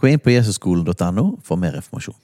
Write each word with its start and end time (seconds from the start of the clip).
Gå 0.00 0.08
inn 0.08 0.20
på 0.20 0.32
jesusskolen.no 0.32 1.24
for 1.44 1.60
mer 1.60 1.76
informasjon. 1.76 2.16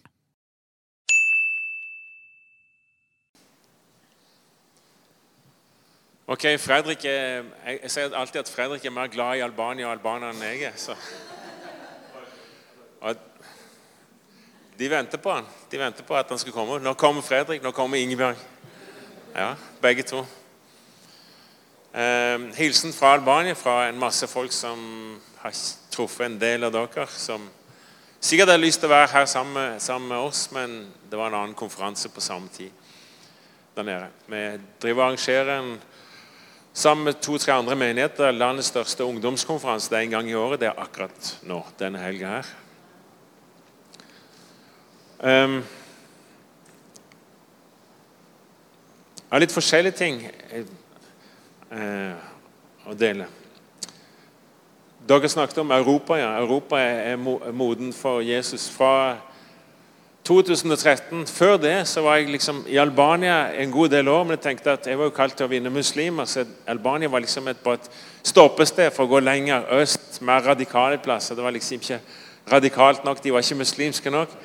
Ok, 6.26 6.46
Fredrik 6.58 7.04
er, 7.04 7.44
jeg, 7.66 7.78
jeg 7.82 7.90
sier 7.92 8.16
alltid 8.16 8.40
at 8.40 8.48
Fredrik 8.50 8.84
er 8.88 8.94
mer 8.96 9.10
glad 9.12 9.36
i 9.36 9.44
Albania 9.44 9.90
og 9.90 9.92
Albania 9.92 10.32
enn 10.32 10.40
jeg 10.42 10.64
er. 10.70 10.78
Så. 10.80 10.96
De 14.78 14.88
venter 14.90 15.20
på 15.20 15.36
han. 15.36 15.44
De 15.70 15.78
venter 15.80 16.04
på 16.08 16.16
at 16.16 16.32
han 16.32 16.40
skal 16.40 16.56
komme. 16.56 16.80
Nå 16.80 16.96
kommer 16.98 17.22
Fredrik, 17.22 17.62
nå 17.62 17.70
kommer 17.76 18.00
Ingebjørg. 18.00 18.40
Ja, 19.36 19.52
begge 19.84 20.02
to. 20.08 20.24
Eh, 21.92 22.48
hilsen 22.56 22.92
fra 22.96 23.12
Albania 23.20 23.54
fra 23.54 23.86
en 23.88 24.00
masse 24.00 24.26
folk 24.26 24.52
som 24.52 24.80
har 25.44 25.54
truffet 25.92 26.26
en 26.26 26.40
del 26.40 26.64
av 26.64 26.72
dere. 26.72 27.06
Som 27.12 27.46
sikkert 28.26 28.50
hadde 28.50 28.64
lyst 28.64 28.82
til 28.82 28.90
å 28.90 28.94
være 28.94 29.12
her 29.12 29.26
sammen, 29.30 29.80
sammen 29.82 30.08
med 30.10 30.18
oss, 30.18 30.46
men 30.54 30.78
det 31.10 31.18
var 31.18 31.30
en 31.30 31.40
annen 31.40 31.58
konferanse 31.58 32.10
på 32.10 32.24
samme 32.24 32.50
tid 32.54 32.70
der 33.76 33.86
nede. 33.86 34.08
Vi 34.26 34.42
driver 34.82 35.02
og 35.02 35.06
arrangerer 35.10 35.58
en 35.58 35.76
Sammen 36.76 37.04
med 37.04 37.22
to-tre 37.24 37.54
andre 37.56 37.72
menigheter 37.72 38.34
landets 38.36 38.68
største 38.68 39.04
ungdomskonferanse 39.08 39.88
det 39.88 39.96
er 39.96 40.02
en 40.04 40.10
gang 40.10 40.26
i 40.28 40.34
året. 40.36 40.60
Det 40.60 40.68
er 40.68 40.80
akkurat 40.82 41.30
nå, 41.48 41.62
denne 41.80 42.02
helga 42.02 42.34
her. 42.34 42.50
Um, 45.24 45.54
jeg 49.22 49.32
har 49.32 49.40
litt 49.40 49.56
forskjellige 49.56 49.96
ting 49.96 50.20
uh, 51.72 52.28
å 52.84 52.98
dele. 53.00 53.30
Dere 55.08 55.28
snakket 55.28 55.58
om 55.58 55.70
Europa. 55.70 56.16
ja. 56.16 56.38
Europa 56.38 56.76
er 56.78 57.16
moden 57.52 57.92
for 57.92 58.20
Jesus. 58.20 58.70
Fra 58.70 59.16
2013. 60.24 61.26
Før 61.26 61.56
det 61.56 61.88
så 61.88 62.02
var 62.02 62.16
jeg 62.16 62.30
liksom 62.30 62.64
i 62.68 62.76
Albania 62.76 63.62
en 63.62 63.70
god 63.70 63.88
del 63.88 64.08
år. 64.08 64.24
Men 64.24 64.30
jeg 64.30 64.40
tenkte 64.40 64.72
at 64.72 64.86
jeg 64.86 64.98
var 64.98 65.04
jo 65.04 65.14
kalt 65.14 65.36
til 65.36 65.46
å 65.46 65.52
vinne 65.52 65.70
muslimer, 65.70 66.24
så 66.24 66.44
Albania 66.66 67.08
var 67.08 67.22
liksom 67.22 67.48
et, 67.48 67.62
et 67.66 67.90
stoppested 68.22 68.90
for 68.90 69.06
å 69.06 69.14
gå 69.14 69.20
lenger 69.20 69.70
øst. 69.78 70.20
Mer 70.20 70.42
radikale 70.42 70.98
plasser. 70.98 71.34
Det 71.34 71.44
var 71.44 71.54
liksom 71.54 71.78
ikke 71.78 72.00
radikalt 72.52 73.04
nok. 73.04 73.22
De 73.22 73.32
var 73.32 73.46
ikke 73.46 73.62
muslimske 73.62 74.10
nok. 74.10 74.36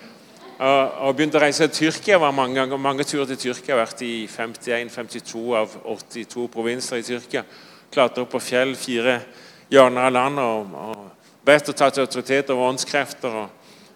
Og, 0.62 0.98
og 1.08 1.16
begynte 1.18 1.40
å 1.40 1.42
reise 1.42 1.68
til 1.68 1.90
Tyrkia. 1.90 2.22
var 2.22 2.32
mange, 2.38 2.60
ganger, 2.60 2.78
mange 2.78 3.04
turer 3.04 3.26
til 3.26 3.48
Tyrkia. 3.48 3.80
Har 3.80 3.88
vært 3.88 4.06
i 4.06 4.28
51-52 4.30 5.56
av 5.58 5.80
82 5.86 6.50
provinser 6.54 7.02
i 7.02 7.08
Tyrkia. 7.08 7.48
Klatre 7.92 8.28
opp 8.28 8.36
på 8.36 8.50
fjell, 8.52 8.76
fire 8.78 9.24
hjørner 9.72 10.10
av 10.10 10.14
landet. 10.14 10.44
og, 10.44 10.76
og 10.76 11.12
bedt 11.46 11.72
og 11.72 11.78
tatt 11.78 11.98
autoritet 11.98 12.50
over 12.54 12.70
åndskrefter 12.70 13.42
og 13.44 13.50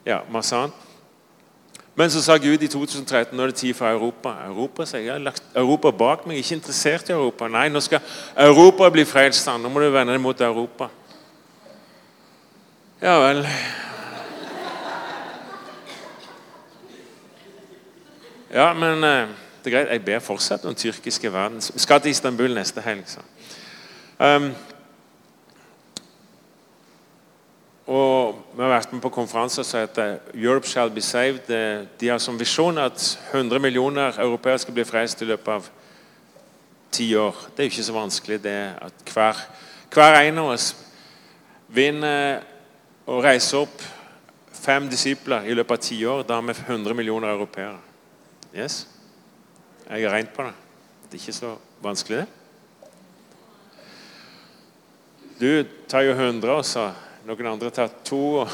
ja, 0.06 0.22
masse 0.32 0.56
annet. 0.56 0.82
Men 1.96 2.12
så 2.12 2.20
sa 2.22 2.36
Gud 2.42 2.64
i 2.64 2.68
2013 2.68 3.38
nå 3.38 3.44
er 3.44 3.54
det 3.54 3.62
tid 3.62 3.74
for 3.78 3.88
Europa. 3.88 4.34
Europa, 4.50 4.84
sier, 4.86 5.06
jeg 5.06 5.14
har 5.14 5.24
lagt 5.24 5.44
Europa 5.56 5.94
bak 5.96 6.26
meg. 6.28 6.42
Ikke 6.42 6.58
interessert 6.58 7.08
i 7.08 7.16
Europa. 7.16 7.48
Nei, 7.48 7.70
nå 7.72 7.80
skal 7.80 8.04
Europa 8.36 8.90
bli 8.92 9.06
frelst. 9.08 9.48
Nå 9.48 9.72
må 9.72 9.80
du 9.80 9.88
vende 9.94 10.12
deg 10.12 10.24
mot 10.24 10.42
Europa. 10.44 10.90
Ja 13.04 13.16
vel 13.22 13.46
Ja, 18.56 18.70
men 18.74 19.04
eh, 19.04 19.32
det 19.64 19.72
er 19.72 19.74
greit. 19.74 19.90
Jeg 19.92 20.06
ber 20.06 20.22
fortsatt 20.24 20.66
om 20.68 20.76
tyrkiske 20.76 21.32
verden. 21.32 21.62
Skal 21.62 22.02
til 22.02 22.12
Istanbul 22.12 22.54
neste 22.56 22.84
helg. 22.84 23.08
så. 23.08 23.24
Um, 24.20 24.54
og 27.86 28.42
Vi 28.56 28.62
har 28.62 28.72
vært 28.72 28.94
med 28.94 29.02
på 29.04 29.10
konferanser 29.14 29.64
som 29.64 29.80
heter 29.80 30.18
'Europe 30.34 30.68
Shall 30.68 30.90
Be 30.90 31.02
Saved'. 31.02 31.88
De 32.00 32.08
har 32.08 32.18
som 32.18 32.40
visjon 32.40 32.78
at 32.78 33.20
100 33.32 33.60
millioner 33.60 34.20
europeere 34.20 34.60
skal 34.60 34.74
bli 34.74 34.84
frelst 34.84 35.22
i 35.22 35.26
løpet 35.26 35.48
av 35.48 35.70
ti 36.92 37.16
år. 37.16 37.36
Det 37.52 37.60
er 37.60 37.64
jo 37.64 37.72
ikke 37.72 37.84
så 37.84 37.94
vanskelig 37.94 38.44
det 38.44 38.74
at 38.82 39.14
hver, 39.14 39.36
hver 39.94 40.22
en 40.22 40.38
av 40.38 40.50
oss 40.50 40.76
vinner 41.68 42.42
og 43.06 43.24
reiser 43.24 43.58
opp 43.58 43.82
fem 44.52 44.90
disipler 44.90 45.46
i 45.46 45.54
løpet 45.54 45.72
av 45.72 45.78
ti 45.78 46.06
år. 46.06 46.24
Da 46.24 46.34
har 46.34 46.42
vi 46.42 46.54
100 46.54 46.94
millioner 46.94 47.28
europeere. 47.28 47.78
Yes. 48.56 48.88
Jeg 49.90 50.04
har 50.04 50.12
regnet 50.12 50.34
på 50.34 50.44
det. 50.44 50.54
Det 51.04 51.20
er 51.20 51.22
ikke 51.22 51.34
så 51.34 51.56
vanskelig, 51.82 52.18
det. 52.18 52.28
Du 55.40 55.66
tar 55.88 56.02
jo 56.02 56.12
100, 56.12 56.52
og 56.52 56.66
så 56.66 56.92
noen 57.26 57.48
andre 57.50 57.72
tar 57.74 57.90
to. 58.06 58.46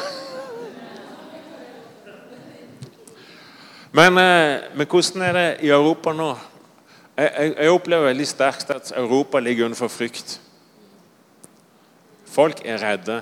Men, 3.91 4.17
eh, 4.17 4.61
men, 4.71 4.87
hvordan 4.87 5.21
er 5.27 5.33
det 5.35 5.47
i 5.67 5.71
Europa 5.75 6.13
nå? 6.15 6.29
Jeg, 7.17 7.31
jeg, 7.35 7.55
jeg 7.57 7.73
opplever 7.73 8.07
veldig 8.07 8.27
sterkt 8.29 8.69
at 8.71 8.93
Europa 8.95 9.41
ligger 9.43 9.67
under 9.67 9.91
frykt. 9.91 10.37
Folk 12.31 12.61
er 12.63 12.79
redde. 12.79 13.17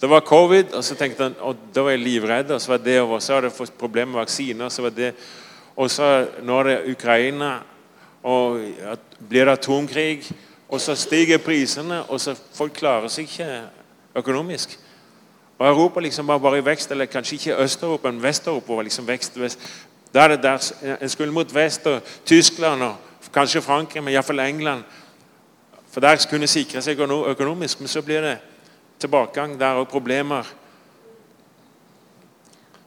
Det 0.00 0.10
var 0.10 0.26
covid, 0.28 0.74
og 0.76 0.84
så 0.84 0.96
tenkte 0.98 1.30
han, 1.30 1.36
og 1.40 1.62
da 1.72 1.86
var 1.86 1.94
jeg 1.94 2.02
livredd. 2.02 2.50
og 2.52 2.60
Så 2.60 2.74
var 2.74 2.82
det 2.84 2.98
over, 3.00 3.22
så 3.24 3.38
hadde 3.38 3.48
jeg 3.48 3.56
fått 3.56 3.78
problemer 3.80 4.12
med 4.12 4.20
vaksiner. 4.26 4.68
så 4.68 4.82
var 4.82 4.90
det, 4.90 5.14
Og 5.76 5.90
så 5.90 6.26
nå 6.42 6.58
er 6.60 6.64
det 6.64 6.92
Ukraina. 6.92 7.62
og 8.22 8.60
Blir 9.28 9.44
det 9.44 9.52
atomkrig? 9.52 10.28
Og 10.68 10.80
så 10.80 10.94
stiger 10.94 11.38
prisene, 11.38 12.02
og 12.10 12.20
så 12.20 12.36
folk 12.52 12.72
klarer 12.76 13.08
seg 13.08 13.24
ikke 13.24 13.83
økonomisk. 14.14 14.78
Og 15.58 15.68
Europa 15.68 16.00
liksom 16.00 16.28
var 16.28 16.38
bare 16.38 16.58
i 16.58 16.64
vekst, 16.64 16.90
eller 16.90 17.06
kanskje 17.06 17.34
ikke 17.34 17.62
Øst-Europa, 17.62 18.10
men 18.10 18.22
Vest-Europa 18.22 18.74
var 18.74 18.82
liksom 18.82 19.06
vekst. 19.08 19.40
vest. 19.40 19.58
Da 20.14 20.20
er 20.20 20.28
det 20.28 20.42
der 20.42 20.72
En 21.00 21.08
skulle 21.08 21.32
mot 21.32 21.54
vest 21.54 21.86
og 21.86 22.02
Tyskland 22.26 22.82
og 22.82 22.96
kanskje 23.32 23.62
Frankrike, 23.62 24.00
men 24.00 24.12
iallfall 24.12 24.40
England. 24.40 24.82
For 25.90 26.00
der 26.00 26.26
kunne 26.30 26.46
sikre 26.46 26.82
seg 26.82 27.00
økonomisk, 27.00 27.80
men 27.80 27.88
så 27.88 28.02
blir 28.02 28.20
det 28.20 28.38
tilbakegang 29.00 29.60
der 29.60 29.66
og 29.66 29.88
problemer. 29.88 30.42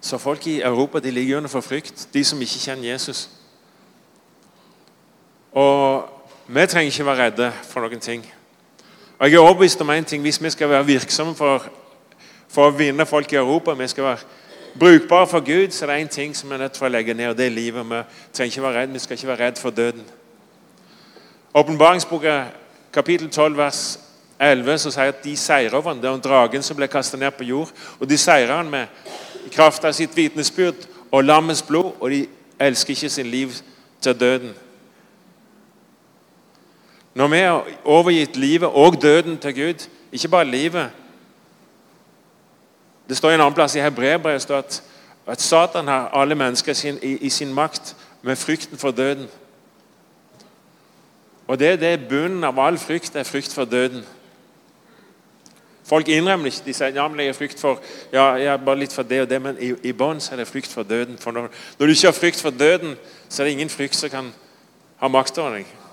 Så 0.01 0.17
folk 0.17 0.47
i 0.47 0.61
Europa 0.61 0.99
de 0.99 1.11
ligger 1.11 1.37
under 1.37 1.49
for 1.49 1.61
frykt, 1.61 2.09
de 2.13 2.23
som 2.23 2.41
ikke 2.41 2.59
kjenner 2.59 2.91
Jesus. 2.91 3.29
Og 5.51 6.09
vi 6.47 6.65
trenger 6.65 6.91
ikke 6.91 7.05
være 7.05 7.25
redde 7.25 7.51
for 7.63 7.81
noen 7.81 7.99
ting. 7.99 8.25
Og 9.19 9.31
Jeg 9.31 9.35
er 9.35 9.39
overbevist 9.39 9.81
om 9.81 9.89
en 9.89 10.05
ting. 10.05 10.21
Hvis 10.21 10.43
vi 10.43 10.49
skal 10.49 10.69
være 10.69 10.85
virksomme 10.85 11.35
for, 11.35 11.63
for 12.49 12.69
å 12.69 12.75
vinne 12.77 13.05
folk 13.05 13.33
i 13.33 13.39
Europa, 13.39 13.73
vi 13.73 13.87
skal 13.87 14.03
være 14.03 14.17
brukbare 14.79 15.27
for 15.27 15.39
Gud, 15.39 15.71
så 15.71 15.85
er 15.85 15.89
det 15.89 16.03
én 16.03 16.07
ting 16.07 16.35
som 16.35 16.49
vi 16.49 16.55
er 16.55 16.59
nødt 16.59 16.71
til 16.71 16.85
å 16.85 16.89
legge 16.89 17.13
ned, 17.13 17.29
og 17.29 17.37
det 17.37 17.45
er 17.45 17.55
livet. 17.55 17.85
Vi 17.85 18.01
trenger 18.33 18.51
ikke 18.51 18.61
være 18.61 18.81
redd, 18.81 18.93
vi 18.93 18.99
skal 18.99 19.17
ikke 19.17 19.27
være 19.27 19.45
redd 19.45 19.57
for 19.57 19.69
døden. 19.69 20.03
Åpenbaringsboka 21.53 22.43
kapittel 22.93 23.29
12 23.29 23.57
vers 23.57 23.99
11 24.39 24.77
så 24.77 24.91
sier 24.93 25.09
at 25.09 25.23
de 25.23 25.33
seirer 25.37 25.73
over 25.73 25.89
ham. 25.89 26.01
Det 26.01 26.09
var 26.09 26.21
dragen 26.21 26.63
som 26.63 26.77
ble 26.77 26.87
kastet 26.87 27.19
ned 27.19 27.33
på 27.33 27.43
jord. 27.43 27.73
Og 27.99 28.09
de 28.09 28.17
seirer 28.17 28.53
han 28.53 28.69
med 28.69 28.85
i 29.47 29.49
kraft 29.49 29.85
av 29.85 29.97
sitt 29.97 30.13
vitnesbyrd 30.13 30.85
og 31.11 31.23
lammets 31.23 31.63
blod. 31.65 31.95
Og 31.99 32.13
de 32.13 32.27
elsker 32.59 32.93
ikke 32.93 33.09
sin 33.09 33.33
liv 33.33 33.57
til 34.01 34.19
døden. 34.19 34.53
Når 37.17 37.27
vi 37.27 37.37
har 37.37 37.65
overgitt 37.83 38.35
livet 38.37 38.69
og 38.69 39.01
døden 39.01 39.37
til 39.37 39.55
Gud, 39.55 39.87
ikke 40.11 40.27
bare 40.27 40.45
livet 40.45 40.89
Det 43.09 43.17
står 43.17 43.31
en 43.31 43.41
annen 43.41 43.53
plass 43.53 43.75
i 43.75 43.79
Hebreerbrevet 43.79 44.51
at, 44.51 44.83
at 45.27 45.41
Satan 45.41 45.87
har 45.87 46.09
alle 46.13 46.35
mennesker 46.35 46.73
sin, 46.73 46.99
i, 47.01 47.17
i, 47.17 47.29
sin 47.29 47.53
makt 47.53 47.95
med 48.21 48.35
frykten 48.35 48.77
for 48.77 48.91
døden. 48.91 49.27
Og 51.47 51.59
det, 51.59 51.79
det 51.79 51.87
er 51.87 52.09
bunnen 52.09 52.43
av 52.43 52.59
all 52.59 52.77
frykt, 52.77 53.13
det 53.13 53.19
er 53.19 53.31
frykt 53.31 53.53
for 53.53 53.65
døden. 53.65 54.03
Folk 55.85 56.07
innrømmer 56.07 56.51
ikke. 56.51 56.65
De 56.65 56.73
sier 56.73 56.93
ja, 56.99 57.07
men 57.07 57.19
jeg 57.19 57.31
har 57.31 57.39
frykt 57.39 57.59
for 57.59 57.79
ja, 58.13 58.27
jeg 58.35 58.53
er 58.53 58.57
bare 58.57 58.83
litt 58.83 58.93
for 58.93 59.07
det 59.07 59.21
og 59.21 59.29
det, 59.29 59.41
men 59.41 59.57
i, 59.63 59.71
i 59.87 59.95
bånn 59.95 60.19
er 60.31 60.43
det 60.43 60.51
frykt 60.51 60.69
for 60.73 60.83
døden. 60.83 61.17
For 61.17 61.31
når, 61.31 61.49
når, 61.79 61.87
du 61.87 61.95
ikke 61.95 62.11
har 62.11 62.19
frykt 62.19 62.43
for 62.43 62.51
døden, 62.51 62.97
så 63.29 63.41
er 63.41 63.47
det 63.47 63.57
ingen 63.57 63.73
frykt 63.73 63.95
som 63.95 64.09
kan 64.09 64.33
ha 64.99 65.07
makt 65.07 65.37
over 65.37 65.61
deg. 65.61 65.86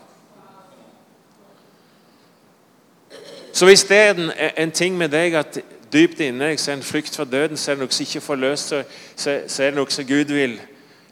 Så 3.54 3.66
hvis 3.66 3.84
det 3.84 3.96
er 3.96 4.14
en, 4.56 4.70
ting 4.70 4.96
med 4.98 5.12
deg 5.14 5.36
at 5.38 5.58
dypt 5.92 6.18
inne 6.20 6.48
jeg 6.50 6.58
ser 6.58 6.72
er 6.72 6.76
en 6.80 6.82
frykt 6.82 7.14
for 7.14 7.24
døden, 7.24 7.56
så 7.56 7.70
er 7.70 7.76
det 7.76 7.84
noe 7.84 7.94
som 7.94 8.02
ikke 8.02 8.20
får 8.20 8.56
så, 8.56 8.82
så, 9.16 9.30
er 9.62 9.70
det 9.70 9.76
noe 9.78 9.90
som 9.94 10.06
Gud 10.08 10.32
vil 10.34 10.56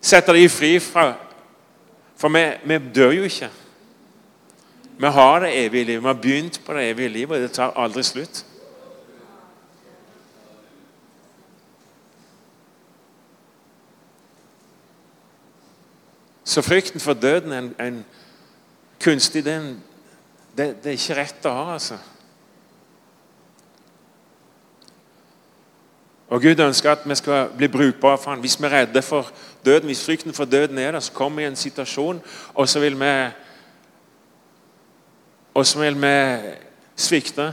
sette 0.03 0.35
deg 0.35 0.51
fri 0.51 0.73
fra. 0.83 1.13
For 2.19 2.35
vi, 2.35 2.43
vi 2.67 2.79
dør 2.95 3.15
jo 3.15 3.29
ikke. 3.31 3.51
Vi 4.99 5.07
har 5.07 5.39
det 5.41 5.55
evige 5.65 5.85
livet. 5.85 6.03
Vi 6.03 6.07
har 6.07 6.19
begynt 6.23 6.61
på 6.67 6.75
det 6.75 6.91
evige 6.91 7.09
livet, 7.09 7.37
og 7.37 7.43
det 7.43 7.53
tar 7.53 7.79
aldri 7.79 8.03
slutt. 8.03 8.45
Så 16.45 16.63
frykten 16.63 17.01
for 17.01 17.15
døden 17.15 17.53
er 17.53 17.59
en, 17.59 17.75
en 17.81 18.05
kunstig 19.01 19.47
er, 19.47 19.77
det, 20.59 20.75
det 20.83 20.91
er 20.91 20.99
ikke 20.99 21.23
rett 21.23 21.47
å 21.47 21.55
ha, 21.55 21.77
altså. 21.79 22.03
Og 26.33 26.41
Gud 26.43 26.61
ønsker 26.65 26.93
at 26.93 26.99
vi 27.05 27.15
skal 27.15 27.51
bli 27.57 27.69
brukbare 27.69 28.19
for 28.19 28.31
ham. 28.31 28.41
Hvis 28.41 28.61
vi 28.61 28.65
er 28.67 28.73
redde 28.73 29.03
for 29.03 29.29
døden, 29.65 29.87
hvis 29.87 30.05
frykten 30.05 30.33
for 30.35 30.45
døden 30.45 30.79
er 30.79 30.91
der, 30.91 31.01
så 31.01 31.13
kommer 31.13 31.37
vi 31.37 31.43
i 31.43 31.47
en 31.47 31.57
situasjon, 31.57 32.23
og 32.55 32.69
så 32.69 32.81
vil 32.81 33.01
vi 33.01 33.29
og 35.55 35.67
så 35.67 35.79
vil 35.79 36.03
vi 36.03 36.39
svikte. 36.97 37.53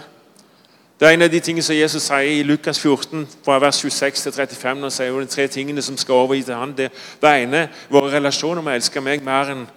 Det 1.00 1.08
er 1.08 1.12
en 1.12 1.22
av 1.22 1.32
de 1.32 1.40
tingene 1.40 1.64
som 1.64 1.76
Jesus 1.76 2.04
sier 2.08 2.32
i 2.40 2.44
Lukas 2.44 2.80
14, 2.80 3.28
fra 3.46 3.60
vers 3.60 3.76
26 3.76 4.22
til 4.22 4.32
35. 4.32 4.80
Når 4.80 4.88
han 4.88 4.96
sier 4.96 5.20
de 5.20 5.26
tre 5.26 5.48
tingene 5.48 5.82
som 5.82 5.98
skal 5.98 6.14
overgi 6.14 6.44
til 6.44 6.56
ham. 6.56 6.74
Det, 6.74 6.90
det 7.22 7.34
ene 7.44 7.66
våre 7.90 8.14
relasjoner 8.16 8.64
å 8.64 8.72
elske 8.72 9.04
meg 9.04 9.24
mer 9.24 9.52
enn 9.52 9.68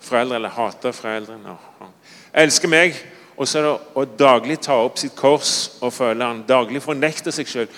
foreldre, 0.00 0.38
eller 0.38 0.54
hate 0.54 0.94
foreldrene. 0.94 1.58
Elsker 2.34 2.70
meg, 2.70 2.94
og 3.36 3.48
så 3.48 3.58
er 3.58 3.68
det 3.68 3.76
å 3.94 4.06
daglig 4.18 4.60
ta 4.62 4.78
opp 4.86 5.02
sitt 5.02 5.18
kors 5.18 5.80
og 5.80 5.92
føle 5.92 6.24
han. 6.24 6.46
Daglig 6.46 6.82
fornekte 6.86 7.34
seg 7.34 7.50
sjøl. 7.50 7.70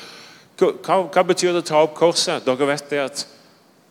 Hva, 0.59 1.05
hva, 1.07 1.23
betyr 1.23 1.53
det 1.55 1.63
å 1.63 1.69
ta 1.69 1.83
opp 1.87 1.95
korset? 1.95 2.43
Dere 2.47 2.67
vet 2.73 2.89
det 2.91 3.03
at 3.05 3.27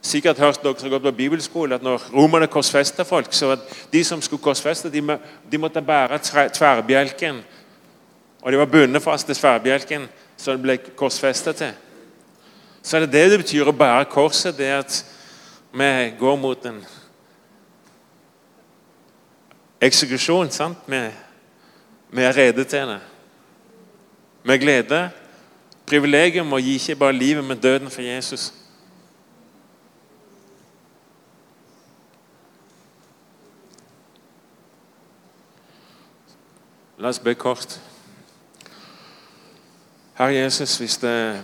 Sikkert 0.07 0.39
hørt 0.39 0.61
dere 0.61 0.77
som 0.77 0.85
har 0.85 0.93
gått 0.93 1.07
på 1.07 1.17
bibelskole 1.17 1.75
at 1.75 1.83
når 1.83 2.03
romerne 2.13 2.47
korsfesta 2.47 3.03
folk, 3.03 3.33
så 3.33 3.49
at 3.55 3.63
de 3.91 4.03
som 4.05 4.21
skulle 4.21 4.43
korsfeste, 4.43 4.91
de, 4.93 5.01
de 5.51 5.59
måtte 5.59 5.81
bære 5.83 6.19
tverrbjelken. 6.53 7.41
Og 8.41 8.51
de 8.53 8.59
var 8.61 8.69
bundet 8.71 9.03
fast 9.03 9.27
til 9.27 9.35
tverrbjelken 9.35 10.05
som 10.37 10.55
det 10.55 10.63
ble 10.63 10.77
korsfesta 10.95 11.51
til. 11.57 11.73
Så 12.81 12.97
er 12.97 13.03
det 13.03 13.11
det 13.11 13.25
det 13.31 13.41
betyr 13.41 13.67
å 13.67 13.75
bære 13.75 14.07
korset. 14.13 14.55
Det 14.55 14.69
at 14.77 15.01
vi 15.73 15.91
går 16.19 16.37
mot 16.39 16.65
en 16.69 16.79
eksekusjon. 19.81 20.51
sant? 20.51 20.77
Vi, 20.87 21.01
vi 22.15 22.23
er 22.23 22.37
rede 22.37 22.63
til 22.63 22.93
det. 22.93 23.01
Med 24.43 24.61
glede 24.61 25.09
privilegium 25.87 26.51
å 26.53 26.59
gi 26.59 26.75
ikke 26.75 26.97
bare 26.99 27.15
livet, 27.15 27.43
men 27.43 27.59
døden 27.59 27.91
for 27.91 28.03
Jesus. 28.03 28.51
La 36.97 37.11
oss 37.13 37.21
be 37.21 37.35
kort. 37.37 37.77
Herre 40.17 40.33
Jesus, 40.33 40.77
hvis 40.81 40.97
det, 40.97 41.43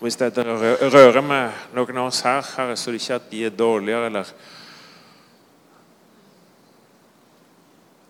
hvis 0.00 0.16
det 0.20 0.36
rører 0.36 1.20
med 1.24 1.50
noen 1.74 2.00
av 2.02 2.10
oss 2.10 2.20
her, 2.20 2.44
herre, 2.56 2.76
så 2.76 2.92
det 2.92 3.00
ikke 3.00 3.14
at 3.14 3.30
de 3.30 3.44
er 3.48 3.56
dårligere 3.56 4.10
eller 4.12 4.32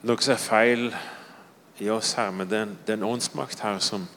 noe 0.03 0.25
som 0.25 0.35
er 0.35 0.43
feil 0.43 0.87
i 1.81 1.91
oss, 1.93 2.15
Herre, 2.17 2.33
men 2.33 2.49
det 2.51 2.97
er 2.97 3.05
åndsmakt, 3.05 3.61
her 3.61 3.79
som 3.85 4.09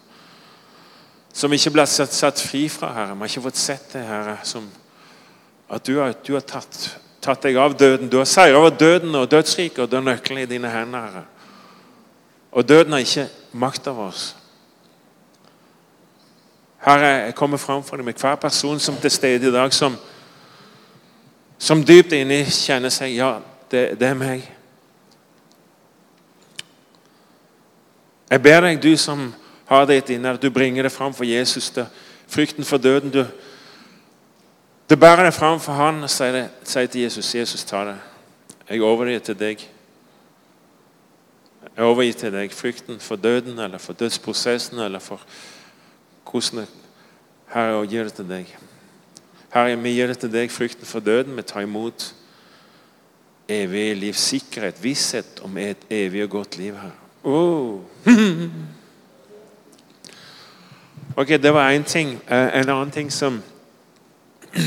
som 1.33 1.53
ikke 1.53 1.73
ble 1.73 1.85
satt, 1.89 2.13
satt, 2.13 2.41
fri 2.45 2.67
fra, 2.69 2.91
Herre. 2.93 3.15
Vi 3.15 3.25
har 3.25 3.31
ikke 3.31 3.47
fått 3.47 3.57
sett 3.61 3.87
det, 3.95 4.03
Herre. 4.05 4.37
Som, 4.45 4.67
at 5.69 5.85
du 5.87 5.97
har, 5.97 6.13
du 6.21 6.35
har 6.35 6.45
tatt, 6.45 6.77
tatt, 7.23 7.41
deg 7.47 7.57
av 7.57 7.73
døden. 7.77 8.11
Du 8.11 8.19
har 8.19 8.29
seier 8.29 8.57
over 8.59 8.75
døden 8.77 9.15
og 9.17 9.31
dødsriket, 9.31 9.81
og 9.81 9.89
du 9.89 9.97
har 9.97 10.05
nøkkelen 10.05 10.43
i 10.43 10.49
dine 10.49 10.69
hender, 10.69 11.09
Herre. 11.09 11.25
Og 12.53 12.69
døden 12.69 12.93
har 12.93 13.01
ikke 13.01 13.27
makt 13.57 13.89
over 13.89 14.11
oss. 14.11 14.35
Herre, 16.85 17.07
jeg 17.25 17.35
kommer 17.35 17.57
fram 17.57 17.81
for 17.83 17.97
deg 17.97 18.05
med 18.05 18.19
hver 18.19 18.35
person 18.35 18.79
som 18.79 18.95
til 19.01 19.11
stede 19.11 19.47
i 19.47 19.51
dag, 19.51 19.73
som, 19.73 19.95
som 21.57 21.81
dypt 21.81 22.13
inni 22.13 22.43
kjenner 22.45 22.93
seg 22.93 23.15
Ja, 23.15 23.37
det, 23.71 23.95
det 23.97 24.09
er 24.09 24.19
meg. 24.19 24.43
Jeg 28.29 28.41
ber 28.43 28.67
deg, 28.67 28.81
du 28.83 28.93
som 28.97 29.31
har 29.65 29.85
det 29.85 30.09
inne, 30.09 30.33
at 30.33 30.41
du 30.41 30.49
bringer 30.49 30.83
det 30.83 30.91
fram 30.91 31.13
for 31.13 31.23
Jesus. 31.23 31.69
Det, 31.69 31.87
frykten 32.27 32.65
for 32.65 32.77
døden. 32.77 33.11
Du, 33.11 33.25
du 34.89 34.95
bærer 34.95 35.23
det 35.23 35.33
fram 35.33 35.59
for 35.59 35.73
han 35.73 36.03
og 36.03 36.09
sier, 36.09 36.49
sier 36.63 36.87
til 36.87 37.01
Jesus 37.01 37.35
Jesus, 37.35 37.63
ta 37.63 37.85
det. 37.85 37.97
Jeg 38.69 38.81
overgir 38.83 39.19
til 39.19 39.39
deg. 39.39 39.63
Jeg 41.75 41.85
overgir 41.85 42.13
til 42.13 42.33
deg 42.33 42.53
frykten 42.53 42.99
for 42.99 43.15
døden 43.15 43.59
eller 43.59 43.77
for 43.77 43.93
dødsprosessen 43.93 44.79
eller 44.79 44.99
for 44.99 45.21
hvordan 46.29 46.63
det 46.63 46.67
Herre, 47.53 47.75
og 47.77 47.87
gir 47.87 48.07
det 48.07 48.15
til 48.17 48.25
deg. 48.25 48.49
Herre, 49.53 49.77
vi 49.77 49.93
gir 49.93 50.09
det 50.09 50.17
til 50.23 50.31
deg, 50.33 50.51
frykten 50.51 50.89
for 50.89 51.03
døden. 51.05 51.35
Vi 51.37 51.45
tar 51.45 51.61
imot 51.61 52.07
evig 53.49 53.91
livssikkerhet, 53.99 54.79
visshet 54.81 55.41
om 55.45 55.57
et 55.61 55.85
evig 55.93 56.23
og 56.23 56.29
godt 56.39 56.57
liv, 56.57 56.73
Herre. 56.73 56.97
Oh. 57.23 57.81
Ok, 61.15 61.27
Det 61.27 61.53
var 61.53 61.71
én 61.71 61.83
ting. 61.83 62.19
Eh, 62.29 62.59
en 62.59 62.69
annen 62.69 62.91
ting 62.91 63.11
som 63.11 63.43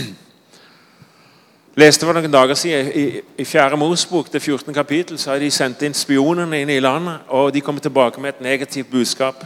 leste 1.76 2.06
for 2.06 2.14
noen 2.14 2.31
dager 2.31 2.54
siden 2.54 2.93
I, 2.94 3.20
i 3.38 3.44
4. 3.44 3.76
Mosbok, 3.76 4.32
det 4.32 4.43
14. 4.43 4.75
kapittel, 4.75 5.19
så 5.19 5.31
har 5.31 5.43
de 5.43 5.50
sendt 5.50 5.82
inn 5.82 5.94
spionene 5.94 6.60
inn 6.60 6.70
i 6.70 6.78
landet. 6.81 7.19
Og 7.28 7.50
de 7.54 7.60
kommer 7.60 7.82
tilbake 7.82 8.20
med 8.20 8.28
et 8.28 8.40
negativt 8.40 8.90
budskap. 8.90 9.43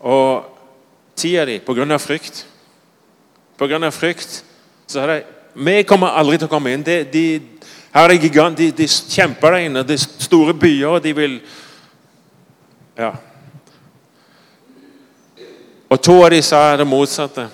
Og 0.00 0.44
ti 1.16 1.36
av 1.36 1.46
dem 1.46 1.60
pga. 1.60 1.98
frykt. 1.98 2.46
Pga. 3.58 3.90
frykt 3.90 4.44
så 4.86 5.00
har 5.00 5.06
de 5.06 5.22
Vi 5.54 5.82
kommer 5.82 6.06
aldri 6.06 6.38
til 6.38 6.48
å 6.48 6.50
komme 6.50 6.72
inn. 6.72 6.82
De, 6.82 7.04
de, 7.04 7.40
her 7.92 8.04
er 8.04 8.08
det 8.08 8.22
gigant, 8.22 8.58
de, 8.58 8.70
de 8.70 8.86
kjemper 8.88 9.50
der 9.50 9.66
inne. 9.66 9.82
Det 9.84 9.94
er 10.00 10.24
store 10.24 10.54
byer, 10.54 10.88
og 10.88 11.02
de 11.02 11.12
vil 11.12 11.40
Ja. 12.96 13.12
Og 15.90 16.02
to 16.02 16.20
av 16.22 16.30
dem 16.30 16.42
sa 16.42 16.76
det 16.78 16.86
motsatte. 16.86 17.48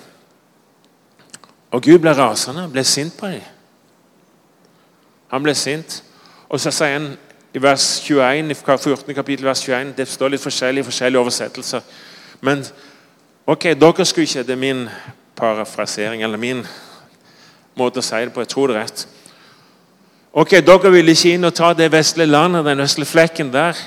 Og 1.71 1.83
Gud 1.83 1.99
ble 1.99 2.13
rasende, 2.15 2.67
ble 2.71 2.83
sint 2.85 3.17
på 3.17 3.31
dem. 3.33 3.41
Han 5.33 5.43
ble 5.43 5.55
sint. 5.57 6.03
Og 6.47 6.61
så 6.61 6.71
sier 6.71 6.93
han 6.99 7.09
i 7.53 7.61
vers 7.61 7.85
21, 8.05 8.51
i 8.51 8.55
14. 8.55 9.15
kapittel 9.15 9.47
vers 9.47 9.63
21 9.65 9.95
Det 9.97 10.05
står 10.07 10.35
litt 10.35 10.43
forskjellig 10.43 10.83
i 10.83 10.87
forskjellige 10.87 11.21
oversettelser. 11.21 11.81
Men 12.41 12.63
ok, 13.45 13.73
dere 13.73 14.05
skulle 14.05 14.27
ikke 14.29 14.43
Det 14.43 14.53
er 14.55 14.61
min 14.61 14.89
parafrasering, 15.35 16.23
eller 16.23 16.37
min 16.37 16.65
måte 17.75 17.99
å 17.99 18.05
si 18.05 18.21
det 18.25 18.33
på. 18.33 18.41
Jeg 18.41 18.53
tror 18.53 18.67
det 18.67 18.75
er 18.75 18.83
rett. 18.83 19.07
Ok, 20.37 20.51
Dere 20.65 20.91
ville 20.93 21.13
ikke 21.13 21.33
inn 21.33 21.45
og 21.47 21.53
ta 21.57 21.71
det 21.73 21.91
vesle 21.91 22.25
landet, 22.25 22.65
den 22.65 22.81
vesle 22.81 23.05
flekken 23.05 23.51
der. 23.53 23.77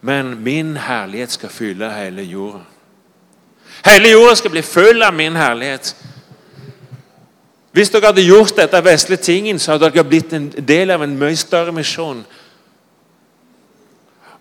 Men 0.00 0.38
min 0.42 0.76
herlighet 0.76 1.36
skal 1.36 1.52
fylle 1.52 1.90
hele 1.92 2.24
jorda. 2.24 2.64
Hele 3.84 4.10
jorda 4.10 4.34
skal 4.34 4.50
bli 4.50 4.62
full 4.62 5.02
av 5.02 5.14
min 5.14 5.36
herlighet. 5.36 5.94
Hvis 7.72 7.90
dere 7.90 8.10
hadde 8.10 8.26
gjort 8.26 8.56
dette 8.56 8.82
vesle 8.84 9.16
tingen, 9.16 9.58
så 9.58 9.72
hadde 9.72 9.90
dere 9.90 10.04
blitt 10.04 10.32
en 10.34 10.50
del 10.50 10.90
av 10.90 11.04
en 11.04 11.16
mye 11.18 11.36
større 11.38 11.72
misjon. 11.72 12.24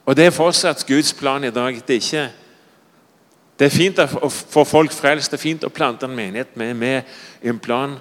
Og 0.05 0.15
Det 0.15 0.25
er 0.25 0.33
fortsatt 0.33 0.85
Guds 0.87 1.13
plan 1.13 1.43
i 1.43 1.51
dag. 1.53 1.75
Det 1.87 1.95
er, 1.95 2.01
ikke, 2.01 2.29
det 3.59 3.65
er 3.65 3.75
fint 3.77 3.99
å 3.99 4.29
få 4.29 4.63
folk 4.65 4.91
frelst, 4.91 5.31
det 5.31 5.37
er 5.37 5.43
fint 5.43 5.63
å 5.63 5.69
plante 5.69 6.09
en 6.09 6.15
menighet. 6.15 6.55
Er 6.57 6.73
med 6.73 7.01
en 7.43 7.59
plan. 7.59 7.99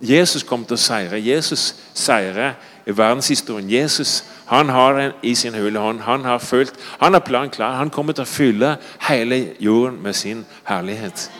Jesus 0.00 0.42
kom 0.42 0.64
til 0.64 0.78
å 0.78 0.80
seire. 0.80 1.20
Jesus 1.20 1.74
seirer 1.94 2.54
verdenshistorien. 2.96 3.70
Jesus 3.70 4.24
han 4.50 4.68
har 4.68 4.92
den 4.92 5.12
i 5.22 5.34
sin 5.34 5.54
hule 5.54 5.78
hånd. 5.78 6.00
Han 6.00 6.24
har 6.24 6.38
følt, 6.38 6.74
han 7.00 7.12
har 7.12 7.20
planen 7.20 7.50
klar. 7.50 7.76
Han 7.76 7.90
kommer 7.90 8.12
til 8.12 8.22
å 8.22 8.26
fylle 8.26 8.76
hele 9.08 9.54
jorden 9.60 10.00
med 10.02 10.14
sin 10.14 10.46
herlighet. 10.66 11.30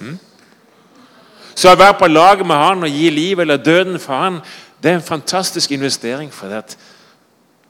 Mm? 0.00 0.18
Så 1.54 1.72
å 1.72 1.78
være 1.78 1.96
på 1.98 2.06
laget 2.06 2.46
med 2.46 2.56
han 2.56 2.84
og 2.84 2.90
gi 2.90 3.10
liv 3.10 3.40
eller 3.40 3.56
døden 3.56 3.98
for 3.98 4.14
han, 4.14 4.40
det 4.82 4.90
er 4.90 4.94
en 4.94 5.02
fantastisk 5.02 5.72
investering. 5.72 6.32
for 6.32 6.48
det 6.48 6.76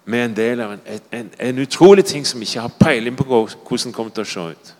Vi 0.04 0.18
er 0.18 0.24
en 0.24 0.36
del 0.36 0.60
av 0.60 0.72
en, 0.72 0.80
en, 1.12 1.30
en 1.38 1.58
utrolig 1.58 2.04
ting 2.04 2.26
som 2.26 2.42
ikke 2.42 2.60
har 2.60 2.72
peiling 2.80 3.16
på 3.16 3.24
hvordan 3.24 3.86
det 3.86 3.94
kommer 3.94 4.12
til 4.12 4.22
å 4.22 4.24
se 4.24 4.40
ut. 4.40 4.74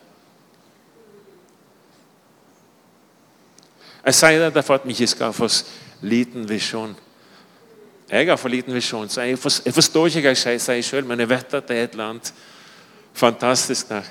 Jeg 4.07 4.15
sier 4.15 4.51
det 4.51 4.65
for 4.65 4.75
at 4.75 4.85
vi 4.85 4.91
ikke 4.91 5.07
skal 5.07 5.33
få 5.33 5.49
liten 6.01 6.49
visjon. 6.49 6.97
Jeg 8.15 8.29
har 8.29 8.37
for 8.37 8.49
liten 8.49 8.75
visjon, 8.75 9.09
så 9.09 9.25
jeg, 9.27 9.39
forstår, 9.39 10.07
ikke 10.07 10.21
hva 10.23 10.33
jeg 10.37 10.61
sier 10.63 10.83
sjøl, 10.87 11.07
men 11.07 11.19
jeg 11.19 11.29
vet 11.33 11.55
at 11.59 11.65
det 11.67 11.79
er 11.79 11.89
et 11.89 11.97
eller 11.97 12.13
annet 12.13 12.29
fantastisk 13.11 13.89
der. 13.89 14.07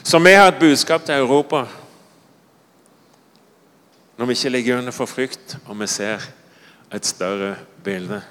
Så 0.00 0.18
vi 0.24 0.32
har 0.32 0.48
et 0.48 0.62
budskap 0.62 1.04
til 1.04 1.20
Europa 1.20 1.66
når 4.16 4.26
vi 4.26 4.32
ikke 4.32 4.54
ligger 4.54 4.78
under 4.78 4.96
for 4.96 5.06
frykt, 5.06 5.58
og 5.66 5.76
vi 5.80 5.86
ser 5.86 6.24
et 6.94 7.06
større 7.06 7.56
bilde. 7.84 8.22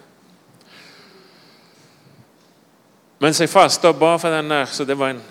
Mens 3.20 3.42
jeg 3.42 3.54
fasta 3.54 3.94
og 3.94 4.02
ba 4.02 4.16
for 4.18 4.34
den 4.34 4.50
der, 4.50 4.66
så 4.66 4.86
det 4.86 4.98
var 5.00 5.14
en 5.14 5.22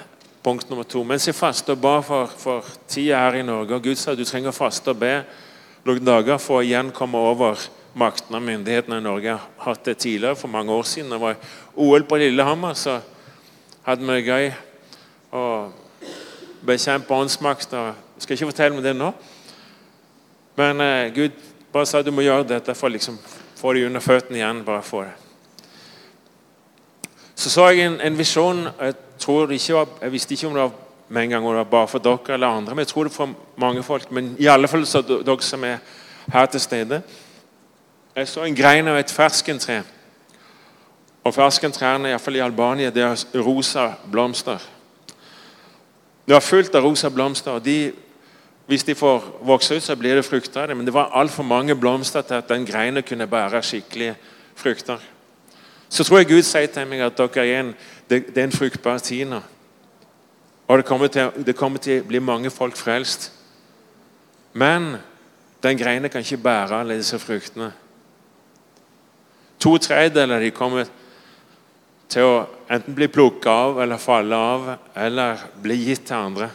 punkt 0.44 0.70
nummer 0.70 0.84
to. 0.84 1.02
Mens 1.02 1.26
jeg 1.26 1.34
fasta 1.34 1.74
og 1.74 1.80
ba 1.80 1.98
for, 2.00 2.30
for 2.38 2.64
tida 2.88 3.18
her 3.18 3.42
i 3.42 3.42
Norge, 3.42 3.74
og 3.74 3.82
Gud 3.82 3.98
sa 3.98 4.14
du 4.14 4.24
trenger 4.24 4.54
å 4.54 4.60
faste 4.62 4.94
og 4.94 5.02
be 5.02 5.16
noen 5.84 6.06
dager 6.06 6.38
for 6.38 6.60
å 6.60 6.66
igjen 6.66 6.94
komme 6.94 7.18
over 7.18 7.58
makten 7.94 8.34
av 8.34 8.42
myndighetene 8.42 8.98
i 8.98 9.04
Norge. 9.04 9.36
Har 9.56 9.72
hatt 9.74 9.84
det 9.84 9.98
tidligere, 9.98 10.36
for 10.36 10.48
mange 10.48 10.72
år 10.72 10.82
siden. 10.82 11.10
Det 11.10 11.20
var 11.20 11.36
OL 11.76 12.04
på 12.04 12.16
Lillehammer, 12.16 12.74
så 12.74 13.00
hadde 13.82 14.06
vi 14.06 14.12
det 14.12 14.26
gøy 14.26 14.52
og 15.32 15.72
bekjempe 16.66 17.14
åndsmakt. 17.14 17.72
og 17.72 17.86
Jeg 17.86 18.22
skal 18.22 18.34
ikke 18.34 18.50
fortelle 18.52 18.76
om 18.76 18.82
det 18.82 18.96
nå. 18.96 19.12
Men 20.56 20.80
eh, 20.80 21.14
Gud 21.14 21.30
bare 21.72 21.86
sa 21.86 22.02
du 22.02 22.12
må 22.12 22.24
gjøre 22.24 22.48
dette 22.48 22.74
for 22.74 22.90
å 22.90 22.92
liksom, 22.92 23.18
få 23.56 23.72
det 23.72 23.86
under 23.86 24.00
føttene 24.00 24.38
igjen. 24.38 24.64
bare 24.64 24.82
for 24.82 25.08
det. 25.08 25.12
Så 27.34 27.50
så 27.50 27.70
jeg 27.72 27.86
en, 27.86 28.00
en 28.00 28.18
visjon. 28.18 28.68
Jeg, 28.80 28.94
tror 29.18 29.50
ikke 29.52 29.74
var, 29.74 29.88
jeg 30.02 30.12
visste 30.12 30.34
ikke 30.34 30.46
om 30.46 30.54
det 30.54 30.62
var 30.62 30.78
med 31.12 31.22
en 31.22 31.30
gang 31.30 31.44
det 31.44 31.56
var 31.56 31.64
bare 31.70 31.88
for 31.88 32.02
dere 32.02 32.34
eller 32.34 32.46
andre, 32.46 32.74
men 32.74 32.82
jeg 32.82 32.88
tror 32.88 33.04
det 33.04 33.12
er 33.12 33.16
for 33.16 33.34
mange 33.60 33.82
folk. 33.82 34.10
Men 34.10 34.32
i 34.38 34.46
alle 34.46 34.68
fall 34.68 34.86
så 34.86 35.02
dere 35.02 35.36
som 35.44 35.64
er 35.64 35.78
her 36.32 36.46
til 36.46 36.60
stede. 36.60 37.02
Jeg 38.16 38.28
så 38.28 38.44
en 38.44 38.56
grein 38.56 38.88
av 38.88 38.98
et 39.00 39.10
ferskentre. 39.10 39.78
Og 41.24 41.32
ferskentrærne, 41.32 42.10
iallfall 42.10 42.36
i 42.36 42.42
Albania, 42.44 42.90
det 42.90 43.02
er 43.02 43.40
rosa 43.40 43.86
blomster. 44.12 44.60
Det 46.26 46.34
var 46.34 46.44
fullt 46.44 46.74
av 46.74 46.84
rosa 46.84 47.08
blomster. 47.10 47.52
og 47.52 47.64
de, 47.64 47.92
Hvis 48.66 48.84
de 48.84 48.94
får 48.94 49.38
vokse 49.42 49.76
ut, 49.76 49.82
så 49.82 49.96
blir 49.96 50.14
det 50.14 50.24
frukter 50.24 50.60
av 50.60 50.68
det. 50.68 50.76
Men 50.76 50.86
det 50.86 50.94
var 50.94 51.10
altfor 51.12 51.42
mange 51.42 51.76
blomster 51.76 52.22
til 52.22 52.34
at 52.34 52.48
den 52.48 52.66
greina 52.66 53.00
kunne 53.00 53.26
bære 53.26 53.62
skikkelige 53.62 54.16
frukter. 54.54 54.98
Så 55.88 56.04
tror 56.04 56.18
jeg 56.18 56.26
Gud 56.26 56.42
sier 56.42 56.66
til 56.66 56.86
meg 56.86 57.00
at 57.00 57.16
dere 57.16 57.46
er 57.46 57.60
en, 57.60 57.74
det, 58.10 58.26
det 58.34 58.38
er 58.38 58.44
en 58.44 58.52
fruktbar 58.52 58.98
tid 58.98 59.24
nå. 59.24 59.40
Og 60.68 60.78
det 60.78 60.84
kommer, 60.84 61.06
til, 61.06 61.30
det 61.46 61.56
kommer 61.56 61.78
til 61.78 62.00
å 62.00 62.06
bli 62.08 62.18
mange 62.18 62.50
folk 62.50 62.76
frelst. 62.76 63.32
Men 64.52 64.96
den 65.62 65.78
greina 65.78 66.08
kan 66.08 66.20
ikke 66.20 66.36
bære 66.36 66.80
alle 66.80 66.96
disse 66.96 67.18
fruktene. 67.18 67.72
To 69.62 69.76
tredjedeler 69.78 70.42
de 70.42 70.50
kommer 70.50 70.88
til 72.10 72.26
å 72.26 72.40
enten 72.72 72.96
bli 72.96 73.06
plukket 73.12 73.46
av 73.46 73.78
eller 73.84 74.00
falle 74.02 74.36
av 74.36 74.66
eller 74.98 75.44
bli 75.62 75.76
gitt 75.84 76.08
til 76.08 76.18
andre. 76.18 76.48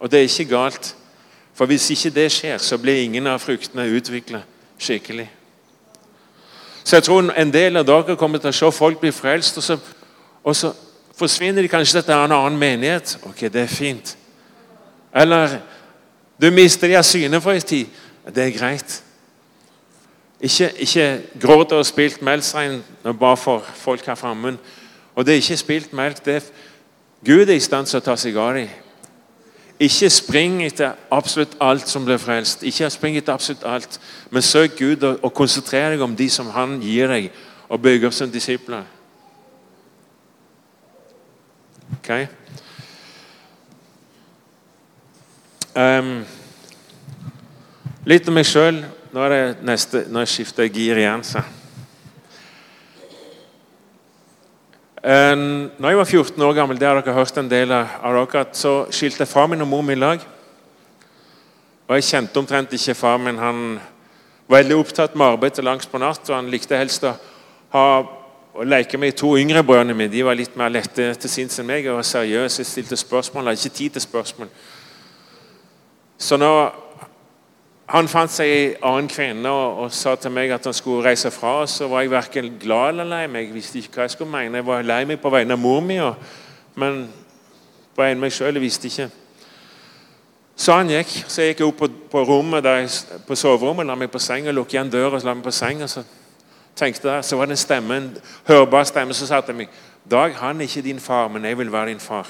Og 0.00 0.10
det 0.10 0.18
er 0.18 0.30
ikke 0.30 0.50
galt, 0.50 0.94
for 1.54 1.68
hvis 1.70 1.90
ikke 1.92 2.14
det 2.16 2.30
skjer, 2.32 2.56
så 2.58 2.78
blir 2.80 3.04
ingen 3.04 3.28
av 3.30 3.42
fruktene 3.42 3.84
utviklet 3.92 4.48
skikkelig. 4.80 5.28
Så 6.82 6.96
jeg 6.96 7.06
tror 7.06 7.28
en 7.30 7.52
del 7.54 7.78
av 7.78 7.86
dere 7.86 8.16
kommer 8.18 8.42
til 8.42 8.50
å 8.50 8.56
se 8.56 8.72
folk 8.74 8.98
bli 9.04 9.12
frelst, 9.14 9.60
og 9.60 9.66
så, 9.66 9.78
og 10.42 10.56
så 10.56 10.72
forsvinner 11.14 11.62
de 11.62 11.70
kanskje 11.70 12.02
til 12.02 12.16
en 12.16 12.32
annen 12.32 12.58
menighet. 12.58 13.18
Ok, 13.28 13.46
det 13.52 13.62
er 13.62 13.70
fint. 13.70 14.16
Eller 15.14 15.60
du 16.40 16.50
mister 16.50 16.88
de 16.88 16.98
av 16.98 17.06
syne 17.06 17.40
for 17.44 17.54
en 17.54 17.70
tid. 17.74 17.86
Det 18.26 18.48
er 18.48 18.56
greit. 18.56 19.02
Ikke, 20.42 20.72
ikke 20.76 21.22
gråt 21.40 21.72
og 21.72 21.86
spilt 21.86 22.22
melkrein 22.22 22.82
bare 23.18 23.36
for 23.36 23.62
folk 23.74 24.06
her 24.06 24.14
framme. 24.14 24.58
Og 25.14 25.26
det 25.26 25.32
er 25.32 25.36
ikke 25.36 25.56
spilt 25.56 25.92
melk. 25.92 26.24
det 26.24 26.34
er 26.34 26.40
Gud 27.24 27.48
er 27.48 27.54
i 27.54 27.60
stand 27.60 27.86
til 27.86 28.00
å 28.00 28.02
ta 28.02 28.16
seg 28.18 28.36
av 28.36 28.56
dem. 28.56 28.70
Ikke 29.82 30.10
spring 30.10 30.60
etter 30.66 30.96
absolutt 31.10 31.54
alt 31.60 31.88
som 31.88 32.04
blir 32.06 32.18
frelst. 32.18 32.62
Ikke 32.66 32.90
spring 32.90 33.16
etter 33.16 33.32
absolutt 33.32 33.62
alt, 33.64 34.00
Men 34.30 34.42
søk 34.42 34.76
Gud 34.78 35.02
og, 35.02 35.18
og 35.22 35.34
konsentrer 35.34 35.90
deg 35.90 36.02
om 36.02 36.16
de 36.16 36.28
som 36.30 36.50
Han 36.50 36.80
gir 36.80 37.08
deg, 37.08 37.30
og 37.68 37.82
bygg 37.82 38.04
opp 38.04 38.12
som 38.12 38.30
disipler. 38.30 38.82
Ok? 41.92 42.10
Um, 45.74 46.24
litt 48.04 48.28
om 48.28 48.34
meg 48.34 48.46
sjøl. 48.46 48.82
Nå 49.12 49.20
er 49.20 49.28
det 49.28 49.66
neste, 49.68 50.06
nå 50.08 50.22
skifter 50.24 50.64
jeg 50.64 50.72
gir 50.72 50.96
igjen. 50.96 51.20
så. 51.24 51.42
Når 55.02 55.88
jeg 55.88 55.98
var 55.98 56.04
14 56.04 56.42
år 56.42 56.52
gammel, 56.56 56.78
det 56.80 56.86
har 56.88 56.96
dere 56.96 57.12
hørt 57.12 57.36
en 57.36 57.50
del 57.50 57.74
av 57.76 58.14
dere, 58.16 58.46
så 58.56 58.86
skilte 58.88 59.26
far 59.26 59.50
min 59.52 59.60
og 59.60 59.68
mor 59.68 59.82
min 59.82 60.00
lag. 60.00 60.22
Og 61.88 61.94
Jeg 61.94 62.04
kjente 62.04 62.38
omtrent 62.40 62.72
ikke 62.72 62.94
far 62.94 63.18
min. 63.18 63.38
Han 63.38 63.80
var 64.46 64.62
veldig 64.62 64.76
opptatt 64.76 65.14
med 65.14 65.26
arbeid 65.26 65.50
til 65.52 65.64
langs 65.64 65.86
på 65.86 65.98
natt. 65.98 66.30
og 66.30 66.36
Han 66.36 66.48
likte 66.50 66.76
helst 66.76 67.04
å 67.04 67.12
ha 67.72 67.86
å 68.54 68.64
leke 68.64 68.98
med 68.98 69.12
de 69.12 69.18
to 69.18 69.36
yngre 69.36 69.62
brødrene 69.62 69.94
mine. 69.94 70.12
De 70.12 70.24
var 70.24 70.34
litt 70.34 70.56
mer 70.56 70.72
lette 70.72 71.14
til 71.14 71.30
sinns 71.30 71.58
enn 71.58 71.66
meg 71.66 71.84
og 71.86 71.98
var 72.00 72.08
seriøse. 72.08 72.62
Jeg 72.62 72.66
stilte 72.66 72.96
spørsmål, 72.96 73.44
hadde 73.44 73.60
ikke 73.60 73.76
tid 73.76 73.90
til 73.90 74.00
spørsmål. 74.00 74.48
Så 76.18 76.36
når 76.36 76.81
han 77.86 78.08
fant 78.08 78.30
seg 78.30 78.48
en 78.48 78.84
annen 78.88 79.08
kvinne 79.10 79.50
og, 79.50 79.78
og, 79.84 79.92
sa 79.92 80.14
til 80.16 80.30
meg 80.32 80.52
at 80.54 80.64
han 80.64 80.76
skulle 80.76 81.04
reise 81.04 81.30
fra, 81.34 81.66
så 81.66 81.88
var 81.90 82.04
jeg 82.04 82.12
verken 82.12 82.52
glad 82.62 82.94
eller 82.94 83.08
lei 83.10 83.24
meg. 83.26 83.48
Jeg 83.48 83.56
visste 83.56 83.80
ikke 83.80 83.98
hva 83.98 84.06
jeg 84.06 84.14
skulle 84.14 84.30
mene. 84.32 84.60
Jeg 84.60 84.66
var 84.66 84.86
lei 84.86 85.02
meg 85.08 85.20
på 85.20 85.32
vegne 85.32 85.58
av 85.58 85.60
mor 85.60 85.82
mi, 85.84 85.98
men 86.78 87.02
på 87.92 88.04
vegne 88.04 88.20
av 88.20 88.24
meg 88.24 88.32
sjøl. 88.32 88.60
Visste 88.62 88.88
ikke. 88.88 89.08
Så 90.56 90.76
han 90.78 90.90
gikk. 90.92 91.12
Så 91.26 91.42
jeg 91.42 91.54
gikk 91.54 91.64
opp 91.66 91.80
på, 91.82 91.90
på 92.12 92.24
rommet 92.28 92.64
der, 92.64 92.86
på 93.26 93.36
soverommet, 93.36 93.88
la 93.88 93.98
meg 93.98 94.12
på 94.12 94.22
senga, 94.22 94.54
lukket 94.54 94.78
igjen 94.78 94.92
døra 94.92 95.18
og 95.18 95.26
la 95.26 95.34
meg 95.34 95.44
på 95.44 95.54
senga. 95.54 95.88
Så 95.90 96.04
tenkte 96.78 97.10
jeg, 97.10 97.24
så 97.26 97.36
var 97.36 97.50
det 97.50 97.58
en 97.58 97.64
stemme, 97.64 97.98
en 97.98 98.12
hørbar 98.48 98.86
stemme 98.88 99.16
som 99.16 99.28
sa 99.28 99.42
til 99.44 99.58
meg 99.64 99.80
Dag, 100.10 100.32
han 100.34 100.58
er 100.58 100.66
ikke 100.66 100.82
din 100.82 100.98
far, 101.00 101.28
men 101.30 101.44
jeg 101.44 101.58
vil 101.58 101.68
være 101.72 101.92
din 101.92 102.00
far. 102.02 102.26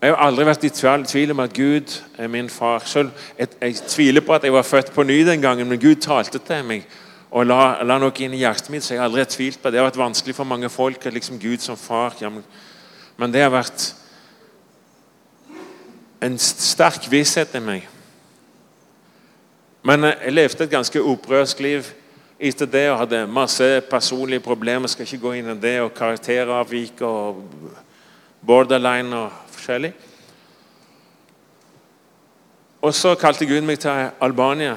Jeg 0.00 0.12
har 0.12 0.20
aldri 0.26 0.44
vært 0.44 0.64
i 0.68 0.70
tvil 0.70 1.30
om 1.32 1.40
at 1.40 1.54
Gud 1.56 1.94
er 2.20 2.28
min 2.28 2.50
far. 2.52 2.84
Selv, 2.84 3.10
jeg, 3.38 3.48
jeg, 3.60 3.76
tviler 3.88 4.20
på 4.20 4.34
at 4.36 4.44
jeg 4.44 4.52
var 4.52 4.66
født 4.66 4.92
på 4.92 5.02
ny 5.02 5.22
den 5.24 5.40
gangen, 5.40 5.68
men 5.68 5.80
Gud 5.80 6.02
talte 6.04 6.38
til 6.38 6.64
meg 6.68 6.84
og 7.36 7.46
la, 7.48 7.82
la 7.82 7.96
noe 7.98 8.14
inn 8.22 8.34
i 8.36 8.42
hjertet 8.42 8.68
mitt. 8.70 8.84
så 8.84 8.94
jeg 8.94 9.00
har 9.00 9.08
aldri 9.08 9.24
tvilt 9.24 9.58
på 9.60 9.68
Det 9.68 9.72
Det 9.72 9.80
har 9.80 9.88
vært 9.88 9.98
vanskelig 9.98 10.34
for 10.36 10.44
mange 10.44 10.68
folk 10.68 11.06
at 11.06 11.12
liksom 11.12 11.40
Gud 11.40 11.58
som 11.64 11.76
far 11.76 12.14
ja, 12.20 12.28
men, 12.28 12.44
men 13.16 13.32
det 13.32 13.42
har 13.42 13.50
vært 13.50 13.94
en 16.22 16.38
sterk 16.38 17.10
visshet 17.10 17.54
i 17.54 17.60
meg. 17.60 17.88
Men 19.82 20.04
jeg 20.04 20.32
levde 20.32 20.64
et 20.64 20.70
ganske 20.70 21.02
opprørsk 21.02 21.60
liv 21.60 21.88
etter 22.38 22.66
det 22.66 22.86
og 22.90 22.98
hadde 22.98 23.26
masse 23.26 23.64
personlige 23.90 24.44
problemer. 24.44 24.88
Skal 24.88 25.06
ikke 25.06 25.22
gå 25.24 25.34
inn 25.38 25.50
i 25.52 25.58
det, 25.60 25.76
og 25.80 25.94
Karakteravvik 25.96 27.00
og 27.06 27.44
borderline 28.46 29.16
og 29.16 29.45
forskjellig. 29.66 29.92
Og 32.82 32.94
så 32.94 33.14
kalte 33.14 33.46
Gud 33.46 33.60
meg 33.60 33.78
til 33.78 34.10
Albania. 34.20 34.76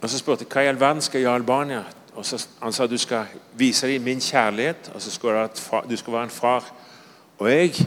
Og 0.00 0.10
Så 0.10 0.18
spurte 0.18 0.44
jeg 0.44 0.52
hva 0.52 0.60
i 0.60 0.68
all 0.68 0.80
verden 0.80 1.00
skal 1.02 1.18
jeg 1.18 1.24
gjøre 1.24 1.34
i 1.34 1.40
Albania. 1.40 1.84
Og 2.14 2.26
så, 2.26 2.46
Han 2.62 2.72
sa 2.72 2.86
du 2.86 2.98
skal 2.98 3.24
vise 3.54 3.88
dem 3.88 4.02
min 4.02 4.20
kjærlighet, 4.20 4.90
og 4.94 5.02
så 5.02 5.10
skal 5.10 5.30
du, 5.30 5.48
du 5.90 5.96
skal 5.96 6.12
være 6.12 6.24
en 6.24 6.30
far. 6.30 6.72
Og 7.38 7.50
jeg, 7.50 7.86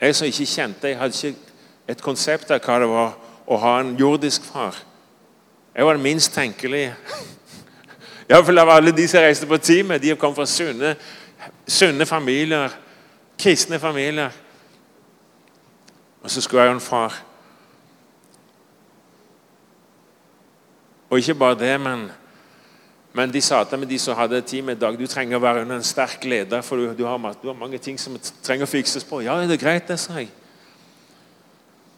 jeg 0.00 0.16
som 0.16 0.26
ikke 0.26 0.46
kjente 0.46 0.88
Jeg 0.88 0.98
hadde 0.98 1.28
ikke 1.28 1.38
et 1.88 2.02
konsept 2.02 2.50
av 2.50 2.60
hva 2.60 2.78
det 2.80 2.88
var 2.88 3.14
å 3.46 3.56
ha 3.56 3.80
en 3.80 3.96
jordisk 3.96 4.42
far. 4.42 4.74
Jeg 5.74 5.86
var 5.86 5.92
den 5.92 6.02
minst 6.02 6.34
tenkelige. 6.34 6.96
Iallfall 8.30 8.58
av 8.58 8.70
alle 8.70 8.92
de 8.92 9.08
som 9.08 9.20
reiste 9.20 9.46
på 9.46 9.56
teamet. 9.56 10.02
De 10.02 10.16
kom 10.16 10.34
fra 10.34 10.46
sunne, 10.46 10.96
sunne 11.68 12.06
familier, 12.06 12.87
kristne 13.38 13.78
familier. 13.78 14.30
Og 16.22 16.30
så 16.30 16.40
skulle 16.40 16.62
jeg 16.62 16.70
ha 16.70 16.74
en 16.74 16.80
far. 16.80 17.24
Og 21.10 21.18
ikke 21.18 21.34
bare 21.34 21.58
det, 21.58 21.80
men, 21.80 22.10
men 23.12 23.32
de 23.32 23.40
sa 23.40 23.62
til 23.64 23.80
meg, 23.80 23.88
de 23.88 23.98
som 23.98 24.16
hadde 24.16 24.40
tid 24.40 24.68
i 24.68 24.74
dag, 24.76 24.98
du 24.98 25.06
trenger 25.06 25.38
å 25.38 25.42
være 25.42 25.62
under 25.64 25.78
en 25.78 25.86
sterk 25.86 26.24
leder, 26.28 26.60
for 26.62 26.76
du, 26.76 26.90
du, 26.98 27.06
har, 27.06 27.38
du 27.42 27.48
har 27.48 27.56
mange 27.56 27.78
ting 27.78 27.96
som 28.00 28.18
trenger 28.42 28.68
å 28.68 28.70
fikses 28.70 29.06
på. 29.08 29.22
Ja, 29.24 29.38
det 29.40 29.56
er 29.56 29.62
greit, 29.62 29.88
det, 29.88 29.96
sa 30.02 30.18
jeg. 30.18 30.28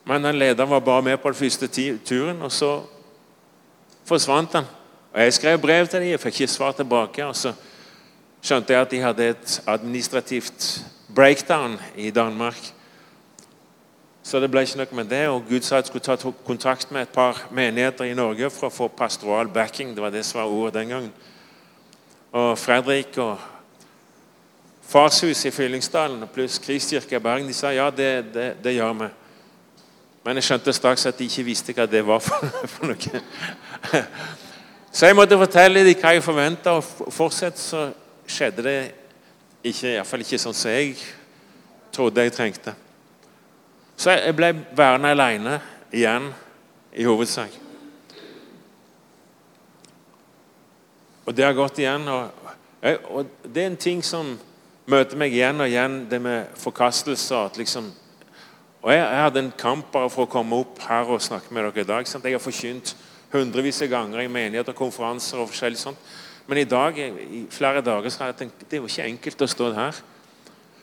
Men 0.07 0.25
den 0.25 0.39
lederen 0.39 0.71
var 0.71 0.85
bare 0.85 1.03
med 1.03 1.19
på 1.23 1.33
den 1.33 1.41
første 1.41 1.69
turen, 2.07 2.43
og 2.43 2.53
så 2.53 2.77
forsvant 4.07 4.55
han. 4.61 4.71
Og 5.11 5.21
Jeg 5.21 5.35
skrev 5.35 5.59
brev 5.59 5.87
til 5.87 6.01
dem, 6.01 6.13
jeg 6.13 6.23
fikk 6.23 6.41
ikke 6.41 6.53
svar 6.53 6.73
tilbake. 6.73 7.27
og 7.27 7.37
Så 7.37 7.53
skjønte 8.43 8.73
jeg 8.73 8.83
at 8.83 8.91
de 8.91 9.03
hadde 9.03 9.29
et 9.35 9.61
administrativt 9.67 10.85
breakdown 11.15 11.79
i 11.97 12.11
Danmark. 12.11 12.73
Så 14.23 14.41
det 14.41 14.51
ble 14.53 14.63
ikke 14.63 14.79
noe 14.79 14.97
med 14.97 15.09
det. 15.11 15.29
og 15.29 15.47
Gud 15.49 15.65
sa 15.65 15.81
jeg 15.81 15.89
skulle 15.89 16.05
ta 16.05 16.33
kontakt 16.47 16.91
med 16.93 17.03
et 17.03 17.15
par 17.15 17.49
menigheter 17.51 18.05
i 18.05 18.15
Norge 18.15 18.51
for 18.51 18.69
å 18.69 18.75
få 18.75 18.89
pastoral 18.89 19.49
backing. 19.49 19.95
Det 19.95 20.03
var 20.03 20.11
det 20.11 20.25
som 20.25 20.41
var 20.41 20.53
ordet 20.53 20.75
den 20.75 20.89
gangen. 20.89 21.13
Og 22.33 22.59
Fredrik 22.59 23.19
og 23.19 23.39
Farshus 24.91 25.45
i 25.45 25.51
Fyllingsdalen 25.51 26.29
pluss 26.35 26.59
Kristkirka 26.59 27.17
i 27.17 27.23
Bergen. 27.23 27.49
De 27.49 27.55
sa 27.55 27.73
ja, 27.73 27.91
det, 27.91 28.35
det, 28.35 28.53
det 28.63 28.75
gjør 28.77 28.93
vi. 29.01 29.09
Men 30.25 30.37
jeg 30.37 30.45
skjønte 30.51 30.73
straks 30.77 31.07
at 31.07 31.19
de 31.19 31.27
ikke 31.31 31.47
visste 31.47 31.75
hva 31.75 31.87
det 31.89 32.05
var 32.07 32.21
for, 32.21 32.47
for 32.75 32.91
noe. 32.93 33.23
Så 34.93 35.07
jeg 35.07 35.17
måtte 35.17 35.39
fortelle 35.39 35.85
dem 35.87 35.99
hva 36.03 36.15
jeg 36.17 36.23
forventa, 36.27 36.73
og 36.79 37.13
fortsatt 37.15 37.59
så 37.59 37.85
skjedde 38.27 38.65
det 38.67 38.79
ikke, 39.65 39.97
iallfall 39.97 40.25
ikke 40.25 40.41
sånn 40.41 40.57
som 40.57 40.73
jeg 40.73 40.95
trodde 41.93 42.25
jeg 42.25 42.33
trengte. 42.33 42.75
Så 44.01 44.15
jeg 44.17 44.37
ble 44.37 44.55
værende 44.77 45.11
aleine 45.13 45.59
igjen, 45.93 46.31
i 46.97 47.05
hovedsak. 47.07 47.53
Og 51.27 51.37
det 51.37 51.45
har 51.45 51.55
gått 51.55 51.79
igjen. 51.79 52.09
Og, 52.09 52.31
og, 53.13 53.29
det 53.45 53.63
er 53.63 53.69
en 53.71 53.77
ting 53.79 54.01
som 54.03 54.33
møter 54.91 55.21
meg 55.21 55.37
igjen 55.37 55.63
og 55.63 55.69
igjen, 55.71 56.01
det 56.11 56.19
med 56.23 56.57
forkastelse. 56.59 57.45
At 57.51 57.61
liksom, 57.61 57.93
og 58.81 58.91
jeg, 58.91 59.05
jeg, 59.05 59.23
hadde 59.27 59.45
en 59.45 59.53
kamp 59.61 59.93
bare 59.93 60.11
for 60.11 60.27
å 60.27 60.33
komme 60.33 60.59
opp 60.65 60.81
her 60.89 61.13
og 61.13 61.23
snakke 61.23 61.55
med 61.55 61.69
dere 61.69 61.85
i 61.85 61.91
dag. 61.93 62.09
Sant? 62.09 62.27
Jeg 62.27 62.39
har 62.39 62.43
forkynt 62.43 62.97
hundrevis 63.31 63.85
av 63.85 63.93
ganger 63.93 64.25
i 64.25 64.33
menigheter, 64.33 64.75
og 64.75 64.81
konferanser 64.81 65.39
og 65.39 65.53
forskjellig 65.53 65.79
sånt. 65.79 66.11
Men 66.51 66.59
i 66.59 66.67
dag, 66.67 66.97
i 66.99 67.45
flere 67.51 67.81
dager 67.81 68.11
så 68.11 68.25
har 68.25 68.33
jeg 68.33 68.41
tenkt 68.41 68.65
det 68.67 68.77
er 68.77 68.81
jo 68.83 68.89
ikke 68.91 69.05
enkelt 69.07 69.43
å 69.45 69.47
stå 69.53 69.69
her. 69.77 69.99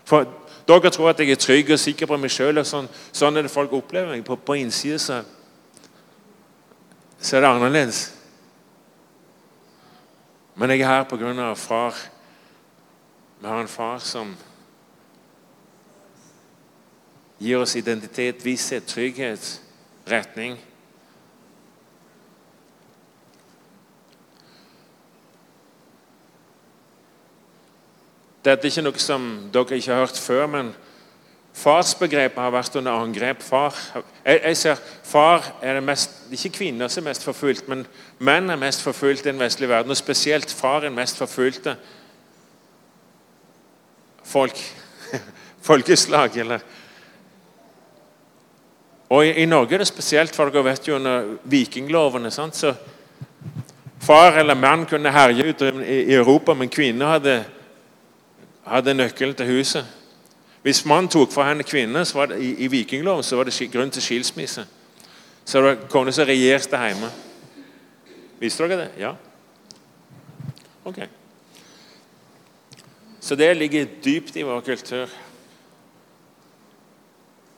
For 0.08 0.30
Dere 0.68 0.92
tror 0.92 1.10
at 1.10 1.20
jeg 1.20 1.32
er 1.32 1.40
trygg 1.40 1.70
og 1.76 1.80
sikker 1.80 2.08
på 2.08 2.18
meg 2.20 2.32
sjøl. 2.32 2.60
Sånn, 2.68 2.88
sånn 3.16 3.40
er 3.40 3.44
det 3.44 3.52
folk 3.52 3.72
opplever 3.76 4.12
meg. 4.12 4.24
På, 4.28 4.36
på 4.36 4.56
innsiden 4.60 5.00
så, 5.00 5.22
så 7.20 7.38
er 7.38 7.44
det 7.44 7.52
annerledes. 7.52 8.02
Men 10.56 10.72
jeg 10.72 10.84
er 10.84 10.92
her 10.92 11.44
av 11.46 11.60
far. 11.60 12.00
Vi 13.40 13.48
har 13.48 13.60
en 13.62 13.72
far 13.72 14.00
som 14.00 14.32
gir 17.40 17.60
oss 17.60 17.76
identitet, 17.76 18.44
visshet, 18.44 18.88
trygghet, 18.88 19.62
retning. 20.08 20.58
Dette 28.48 28.64
er 28.64 28.72
ikke 28.72 28.86
noe 28.86 29.02
som 29.04 29.24
dere 29.52 29.76
ikke 29.76 29.92
har 29.92 30.06
hørt 30.06 30.20
før, 30.24 30.46
men 30.48 30.70
farsbegrepet 31.58 32.40
har 32.40 32.54
vært 32.54 32.78
under 32.80 33.02
angrep. 33.02 33.42
Far, 33.44 33.76
jeg, 34.24 34.40
jeg 34.40 34.58
ser 34.62 34.84
far 35.04 35.50
er 35.60 35.80
det 35.80 35.84
mest, 35.84 36.14
ikke 36.32 36.54
kvinner 36.62 36.92
som 36.92 37.04
er 37.04 37.10
mest 37.10 37.26
forfulgt, 37.28 37.68
men 37.68 37.84
menn 38.24 38.48
er 38.54 38.62
mest 38.62 38.86
forfulgt 38.86 39.26
i 39.26 39.32
den 39.34 39.42
vestlige 39.42 39.74
verden. 39.74 39.92
Og 39.92 40.00
spesielt 40.00 40.54
far 40.54 40.88
er 40.88 40.96
mest 40.96 41.20
forfulgte 41.20 41.76
folk. 44.24 44.62
Folkeslag, 45.68 46.38
eller 46.38 46.64
Og 49.10 49.26
i, 49.26 49.34
i, 49.42 49.46
Norge 49.46 49.76
er 49.76 49.84
det 49.84 49.88
spesielt, 49.88 50.36
for 50.36 50.52
dere 50.52 50.66
vet 50.68 50.88
jo 50.88 50.96
under 50.96 51.36
vikinglovene 51.44 52.32
sant? 52.32 52.56
så 52.56 52.74
Far 54.04 54.38
eller 54.40 54.56
mann 54.56 54.86
kunne 54.88 55.12
herje 55.12 55.50
ut 55.50 55.62
i, 55.62 55.72
i 55.84 56.16
Europa, 56.16 56.54
men 56.54 56.70
kvinner 56.72 57.18
hadde 57.18 57.38
hadde 58.68 58.94
nøkkelen 58.94 59.36
til 59.36 59.46
huset. 59.58 59.86
Hvis 60.62 60.86
mannen 60.86 61.10
tok 61.12 61.32
fra 61.32 61.48
henne 61.50 61.64
kvinne 61.64 62.06
så 62.06 62.18
var 62.18 62.32
det, 62.32 62.42
i, 62.44 62.50
i 62.66 62.68
vikingloven 62.68 63.24
så 63.24 63.38
var 63.40 63.48
det 63.48 63.70
grunn 63.72 63.92
til 63.92 64.04
skilsmisse. 64.04 64.66
Så 65.46 65.62
det 65.62 65.68
var 65.68 65.88
kone 65.90 66.12
som 66.12 66.28
regjerte 66.28 66.80
hjemme. 66.82 67.12
Visste 68.40 68.68
dere 68.68 68.82
det? 68.82 68.90
Ja? 69.00 69.14
Ok. 70.86 71.00
Så 73.20 73.36
det 73.36 73.54
ligger 73.58 73.88
dypt 74.04 74.36
i 74.36 74.44
vår 74.44 74.62
kultur. 74.62 75.08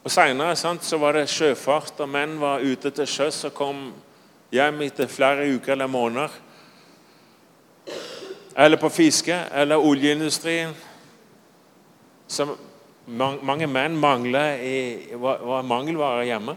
Og 0.04 0.12
Seinere 0.12 0.56
så 0.56 0.98
var 0.98 1.18
det 1.18 1.30
sjøfart, 1.30 2.00
og 2.00 2.10
menn 2.10 2.38
var 2.42 2.64
ute 2.64 2.90
til 2.90 3.08
sjøs 3.08 3.44
og 3.50 3.54
kom 3.54 3.82
hjem 4.52 4.82
etter 4.82 5.10
flere 5.12 5.50
uker 5.56 5.74
eller 5.74 5.88
måneder. 5.88 6.30
Eller 8.58 8.78
på 8.78 8.90
fiske, 8.90 9.36
eller 9.54 9.78
oljeindustrien 9.78 10.74
som 12.30 12.54
mange 13.10 13.68
menn 13.68 13.98
mangler 13.98 14.62
i, 14.62 15.16
var, 15.18 15.42
var 15.42 15.66
mangelvare 15.66 16.28
hjemme. 16.30 16.56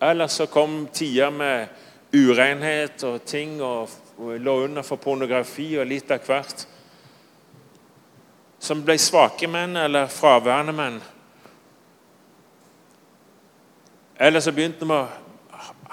Eller 0.00 0.26
så 0.26 0.46
kom 0.46 0.86
tider 0.92 1.30
med 1.32 1.68
urenhet 2.12 3.04
og 3.08 3.24
ting 3.24 3.60
og, 3.62 3.88
og 4.18 4.40
lå 4.40 4.56
under 4.66 4.84
for 4.84 5.00
pornografi 5.00 5.72
og 5.78 5.88
litt 5.88 6.10
av 6.12 6.24
hvert. 6.26 6.66
Som 8.60 8.84
ble 8.84 8.98
svake 9.00 9.48
menn 9.48 9.76
eller 9.80 10.10
fraværende 10.12 10.76
menn. 10.76 11.00
Eller 14.20 14.44
så 14.44 14.52
begynte 14.52 14.84
vi 14.84 14.96
å 14.96 15.06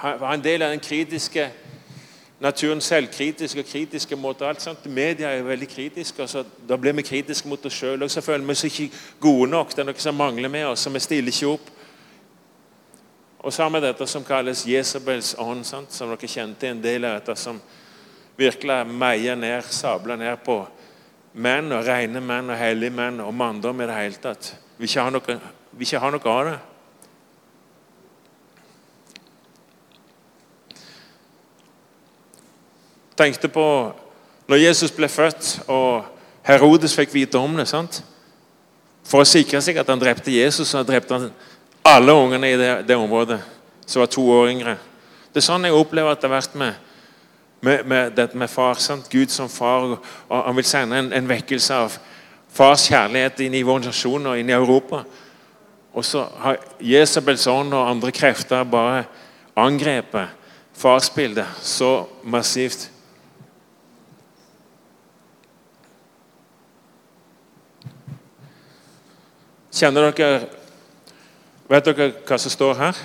ha 0.03 0.33
en 0.33 0.43
del 0.43 0.65
av 0.65 0.75
den 0.75 0.83
kritiske 0.83 1.47
naturen 2.39 2.81
selvkritisk 2.81 3.57
og 3.57 3.65
kritiske 3.65 4.15
mot 4.15 4.41
alt. 4.41 4.61
Sant? 4.61 4.85
Media 4.85 5.31
er 5.31 5.41
jo 5.41 5.49
veldig 5.49 5.69
kritiske, 5.69 6.23
og 6.23 6.51
da 6.69 6.77
blir 6.77 6.93
vi 6.97 7.05
kritiske 7.07 7.49
mot 7.49 7.65
oss 7.65 7.73
sjøl. 7.73 8.05
Så 8.09 8.21
føler 8.21 8.45
vi 8.45 8.51
oss 8.51 8.63
ikke 8.63 8.89
gode 9.19 9.49
nok. 9.51 9.73
Det 9.73 9.83
er 9.83 9.89
noe 9.89 10.05
som 10.05 10.17
mangler 10.17 10.51
med 10.53 10.67
oss, 10.69 10.85
så 10.85 10.93
vi 10.93 11.01
stiller 11.03 11.33
ikke 11.33 11.55
opp. 11.55 11.73
Og 13.39 13.53
så 13.53 13.63
har 13.63 13.73
vi 13.73 13.81
dette 13.81 14.07
som 14.09 14.25
kalles 14.25 14.65
Jesabels 14.67 15.35
ånd, 15.39 15.65
sant? 15.65 15.93
som 15.93 16.09
dere 16.11 16.29
kjente 16.29 16.69
en 16.69 16.81
del 16.83 17.05
av 17.05 17.19
dette, 17.19 17.37
som 17.39 17.61
virkelig 18.37 18.81
meier 18.91 19.37
ned, 19.37 19.65
sabler 19.73 20.17
ned 20.19 20.41
på 20.45 20.59
menn, 21.37 21.71
og 21.71 21.85
rene 21.85 22.21
menn 22.21 22.49
og 22.49 22.57
hellige 22.57 22.93
menn 22.93 23.21
og 23.23 23.33
manndom 23.33 23.81
i 23.81 23.87
det 23.89 23.97
hele 23.97 24.21
tatt. 24.21 24.51
Vi 24.77 24.89
ikke 24.89 25.05
har 25.05 25.13
noe, 25.13 25.37
ikke 25.79 26.01
har 26.01 26.13
noe 26.13 26.33
av 26.33 26.49
det. 26.49 26.57
Tenkte 33.17 33.49
på 33.51 33.65
når 34.47 34.61
Jesus 34.61 34.93
ble 34.95 35.09
født 35.11 35.67
og 35.67 36.05
Herodes 36.47 36.95
fikk 36.95 37.13
vite 37.13 37.39
om 37.39 37.57
det. 37.57 37.67
sant? 37.67 38.01
For 39.07 39.23
å 39.23 39.27
sikre 39.27 39.61
seg 39.63 39.79
at 39.79 39.89
han 39.91 39.99
drepte 39.99 40.31
Jesus, 40.31 40.69
så 40.71 40.83
drepte 40.87 41.15
han 41.15 41.29
alle 41.87 42.13
ungene 42.15 42.51
i 42.51 42.59
det, 42.59 42.71
det 42.87 42.95
området 42.95 43.39
som 43.87 44.03
var 44.03 44.11
to 44.11 44.23
år 44.31 44.51
yngre. 44.51 44.75
Det 45.31 45.41
er 45.41 45.47
sånn 45.47 45.67
jeg 45.67 45.75
opplever 45.75 46.11
at 46.11 46.21
det 46.21 46.27
har 46.27 46.35
vært 46.37 46.57
med, 46.59 46.73
med, 47.63 47.85
med 47.87 48.15
det 48.15 48.27
med 48.35 48.51
far. 48.51 48.79
sant? 48.79 49.07
Gud 49.11 49.31
som 49.31 49.49
far. 49.51 49.97
og, 50.27 50.43
Han 50.45 50.55
vil 50.55 50.67
sende 50.67 50.99
en, 50.99 51.13
en, 51.13 51.29
vekkelse 51.29 51.75
av 51.75 51.99
fars 52.51 52.87
kjærlighet 52.89 53.39
inn 53.45 53.55
i 53.55 53.63
vår 53.67 53.85
nasjon 53.87 54.27
og 54.31 54.39
inn 54.39 54.51
i 54.51 54.55
Europa. 54.55 55.03
Og 55.93 56.05
så 56.05 56.25
har 56.43 56.59
Jesabels 56.83 57.47
ånd 57.47 57.73
og 57.73 57.89
andre 57.89 58.11
krefter 58.11 58.67
bare 58.67 59.05
angrepet 59.57 60.35
farsbildet 60.77 61.47
så 61.63 62.05
massivt. 62.23 62.89
Kjenner 69.77 70.09
dere 70.09 70.47
Vet 71.67 71.85
dere 71.85 72.13
hva 72.25 72.37
som 72.39 72.51
står 72.51 72.77
her? 72.79 72.99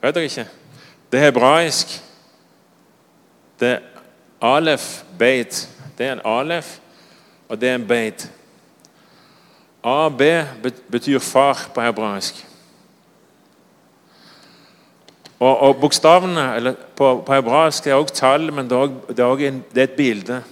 Vet 0.00 0.16
dere 0.16 0.30
ikke? 0.30 0.46
Det 1.12 1.20
er 1.20 1.26
hebraisk. 1.26 1.92
Det 3.60 3.68
er 3.74 3.84
alef, 4.40 5.04
beit. 5.18 5.60
Det 5.98 6.08
er 6.08 6.16
en 6.16 6.24
alef, 6.24 6.78
og 7.48 7.60
det 7.60 7.68
er 7.68 7.76
en 7.76 7.86
beit. 7.88 8.26
AB 9.84 10.22
betyr 10.90 11.20
far 11.22 11.68
på 11.74 11.84
hebraisk. 11.84 12.40
Og, 15.36 15.52
og 15.60 15.76
Bokstavene 15.80 16.74
på, 16.96 17.22
på, 17.26 17.32
hebraisk 17.34 17.86
er 17.86 18.00
også 18.00 18.14
tall, 18.14 18.52
men 18.52 18.70
det 18.70 18.76
er, 18.76 19.24
også, 19.28 19.52
det 19.74 19.82
er 19.84 19.90
et 19.90 19.98
bilde. 20.00 20.42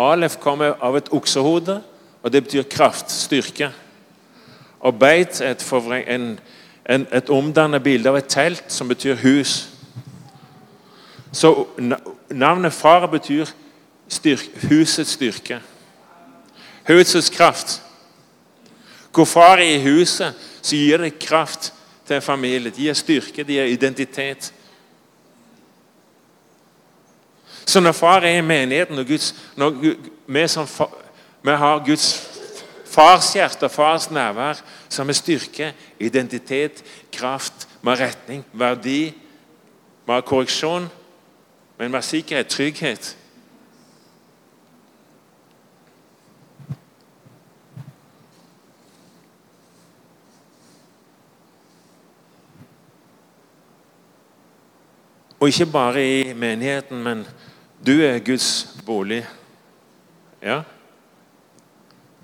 Alef 0.00 0.38
kommer 0.40 0.78
av 0.80 0.96
et 0.96 1.10
oksehode, 1.12 1.80
og 2.22 2.32
det 2.32 2.44
betyr 2.44 2.68
kraft, 2.70 3.12
styrke. 3.12 3.70
Og 4.80 4.96
beit 4.98 5.40
er 5.40 5.52
et, 5.52 5.64
en, 6.08 6.38
en, 6.88 7.06
et 7.12 7.30
omdannet 7.30 7.82
bilde 7.84 8.08
av 8.08 8.16
et 8.16 8.28
telt, 8.28 8.64
som 8.72 8.88
betyr 8.88 9.20
hus. 9.20 9.68
Så 11.32 11.52
navnet 12.30 12.72
far 12.72 13.06
betyr 13.06 13.52
styrk, 14.08 14.48
husets 14.70 15.18
styrke. 15.18 15.60
Husets 16.88 17.30
kraft. 17.30 17.82
Hvor 19.14 19.24
far 19.24 19.58
er 19.58 19.76
i 19.76 19.82
huset, 19.84 20.34
så 20.62 20.76
gir 20.76 21.02
det 21.02 21.18
kraft 21.18 21.72
til 22.06 22.16
en 22.16 22.22
familie. 22.22 22.72
Gir 22.76 22.94
styrke, 22.94 23.44
de 23.44 23.58
gir 23.58 23.74
identitet. 23.74 24.52
Så 27.66 27.80
når 27.80 27.92
far 27.92 28.20
er 28.20 28.38
i 28.38 28.40
menigheten, 28.40 28.98
og 28.98 29.06
Guds, 29.06 29.34
når 29.56 29.70
vi, 30.26 30.48
som, 30.48 30.68
vi 31.42 31.50
har 31.50 31.84
Guds 31.86 32.30
fars 32.90 33.32
hjerte 33.32 33.64
og 33.64 33.70
fars 33.70 34.10
nærvær, 34.10 34.62
så 34.88 35.02
har 35.02 35.06
vi 35.06 35.12
styrke, 35.12 35.74
identitet, 36.00 36.84
kraft, 37.12 37.68
med 37.82 38.00
retning, 38.00 38.44
verdi, 38.52 39.14
med 40.06 40.22
korreksjon, 40.22 40.88
men 41.78 41.90
med 41.90 42.02
sikkerhet, 42.02 42.46
trygghet. 42.46 43.16
Og 55.40 55.48
ikke 55.48 55.66
bare 55.66 56.20
i 56.20 56.32
menigheten, 56.32 57.02
men 57.02 57.26
du 57.86 58.00
er 58.04 58.18
Guds 58.18 58.76
bolig. 58.86 59.26
Ja? 60.42 60.62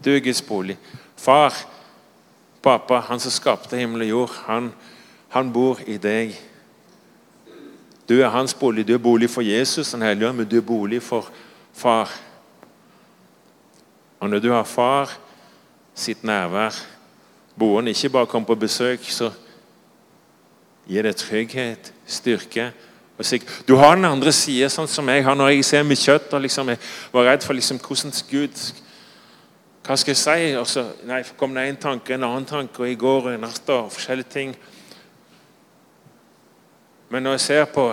Du 0.04 0.10
er 0.10 0.20
Guds 0.20 0.42
bolig. 0.42 0.76
Far, 1.16 1.54
pappa, 2.62 3.00
han 3.08 3.20
som 3.20 3.32
skapte 3.32 3.76
himmel 3.76 4.04
og 4.04 4.08
jord, 4.08 4.36
han, 4.46 4.70
han 5.32 5.52
bor 5.52 5.80
i 5.86 5.96
deg. 5.96 6.36
Du 8.08 8.18
er 8.20 8.30
hans 8.30 8.54
bolig. 8.54 8.84
Du 8.86 8.94
er 8.94 9.02
bolig 9.02 9.30
for 9.30 9.42
Jesus, 9.42 9.90
den 9.90 10.04
hellige 10.04 10.28
ånd, 10.28 10.42
men 10.42 10.48
du 10.48 10.58
er 10.60 10.66
bolig 10.66 11.00
for 11.02 11.30
far. 11.74 12.12
Og 14.20 14.30
når 14.30 14.44
du 14.44 14.50
har 14.52 14.68
far 14.68 15.16
sitt 15.96 16.24
nærvær 16.24 16.76
boende, 17.56 17.90
ikke 17.90 18.12
bare 18.12 18.26
kommer 18.26 18.46
på 18.46 18.60
besøk, 18.60 19.08
så 19.08 19.32
gir 20.86 21.02
det 21.02 21.16
trygghet, 21.16 21.92
styrke 22.06 22.70
Du 23.68 23.76
har 23.80 23.94
den 23.96 24.04
andre 24.04 24.32
sida, 24.32 24.68
sånn 24.68 24.88
som 24.88 25.08
jeg 25.08 25.24
har 25.24 25.36
når 25.38 25.54
jeg 25.54 25.64
ser 25.64 25.86
mitt 25.88 26.02
kjøtt. 26.02 26.34
og 26.36 26.42
liksom 26.44 26.68
Jeg 26.68 26.78
var 27.12 27.24
redd 27.24 27.44
for 27.44 27.54
liksom, 27.54 27.78
hvordan 27.78 28.12
Gud 28.30 28.58
Hva 29.86 29.96
skal 29.96 30.12
jeg 30.12 30.18
si? 30.18 30.56
Og 30.58 30.66
så 30.66 30.82
nei, 31.06 31.22
kom 31.38 31.54
det 31.54 31.68
en 31.68 31.76
tanke, 31.76 32.14
en 32.14 32.24
annen 32.26 32.44
tanke, 32.44 32.82
og 32.82 32.88
i 32.90 32.98
går 32.98 33.28
og 33.30 33.34
i 33.34 33.40
natt 33.40 33.68
og 33.70 33.92
forskjellige 33.94 34.32
ting. 34.32 34.56
Men 37.08 37.22
når 37.22 37.36
jeg 37.38 37.40
ser 37.40 37.64
på 37.70 37.86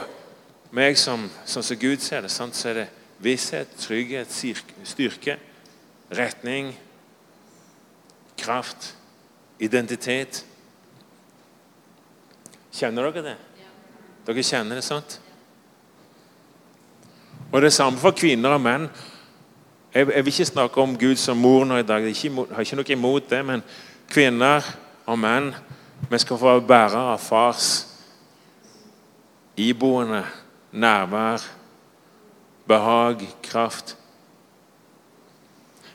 meg 0.74 0.98
som, 0.98 1.30
sånn 1.46 1.64
som 1.64 1.78
Gud 1.78 2.02
ser 2.02 2.26
det, 2.26 2.32
sant, 2.34 2.58
så 2.58 2.72
er 2.72 2.80
det 2.82 2.88
visshet, 3.24 3.70
trygghet, 3.78 4.34
styrke, 4.84 5.38
retning, 6.10 6.74
kraft, 8.42 8.96
identitet. 9.62 10.44
Kjenner 12.74 13.12
dere 13.12 13.28
det? 13.30 13.38
Dere 14.28 14.44
kjenner 14.44 14.80
det, 14.80 14.86
sant? 14.86 15.18
Og 17.52 17.62
det 17.62 17.74
samme 17.74 18.00
for 18.02 18.16
kvinner 18.18 18.56
og 18.56 18.62
menn. 18.64 18.88
Jeg, 19.94 20.08
jeg 20.08 20.26
vil 20.26 20.34
ikke 20.34 20.46
snakke 20.46 20.82
om 20.82 20.96
Gud 20.98 21.20
som 21.22 21.38
mor 21.38 21.66
nå 21.70 21.78
i 21.78 21.86
dag. 21.86 22.06
Jeg 22.08 22.32
har 22.52 22.66
ikke 22.66 22.80
noe 22.80 22.96
imot 22.96 23.30
det. 23.30 23.42
Men 23.46 23.66
kvinner 24.10 24.66
og 25.06 25.20
menn, 25.20 25.52
vi 26.10 26.20
skal 26.22 26.40
få 26.40 26.56
bærere 26.66 27.14
av 27.14 27.22
fars 27.22 27.68
iboende 29.58 30.24
nærvær, 30.74 31.44
behag, 32.68 33.28
kraft. 33.44 33.98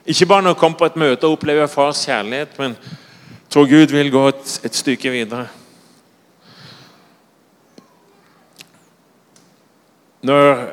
Ikke 0.05 0.25
bare 0.25 0.41
når 0.41 0.55
du 0.55 0.59
kommer 0.59 0.77
på 0.77 0.87
et 0.87 0.95
møte 0.95 1.27
og 1.27 1.35
opplever 1.35 1.67
fars 1.67 2.05
kjærlighet, 2.05 2.55
men 2.59 2.77
tror 3.49 3.67
Gud 3.67 3.91
vil 3.91 4.11
gå 4.11 4.27
et, 4.31 4.59
et 4.63 4.75
stykke 4.75 5.11
videre. 5.11 5.47
Når 10.21 10.65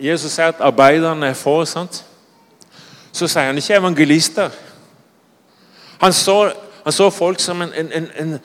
Jesus 0.00 0.32
sier 0.32 0.52
at 0.52 0.60
arbeiderne 0.60 1.26
er 1.26 1.34
få, 1.34 1.64
sant? 1.64 2.04
så 3.12 3.28
sier 3.28 3.50
han 3.50 3.58
ikke 3.58 3.74
evangelister. 3.76 4.50
Han 6.00 6.12
så, 6.12 6.52
han 6.84 6.92
så 6.92 7.10
folk 7.10 7.40
som 7.40 7.62
en, 7.62 7.72
en, 7.74 8.10
en, 8.16 8.38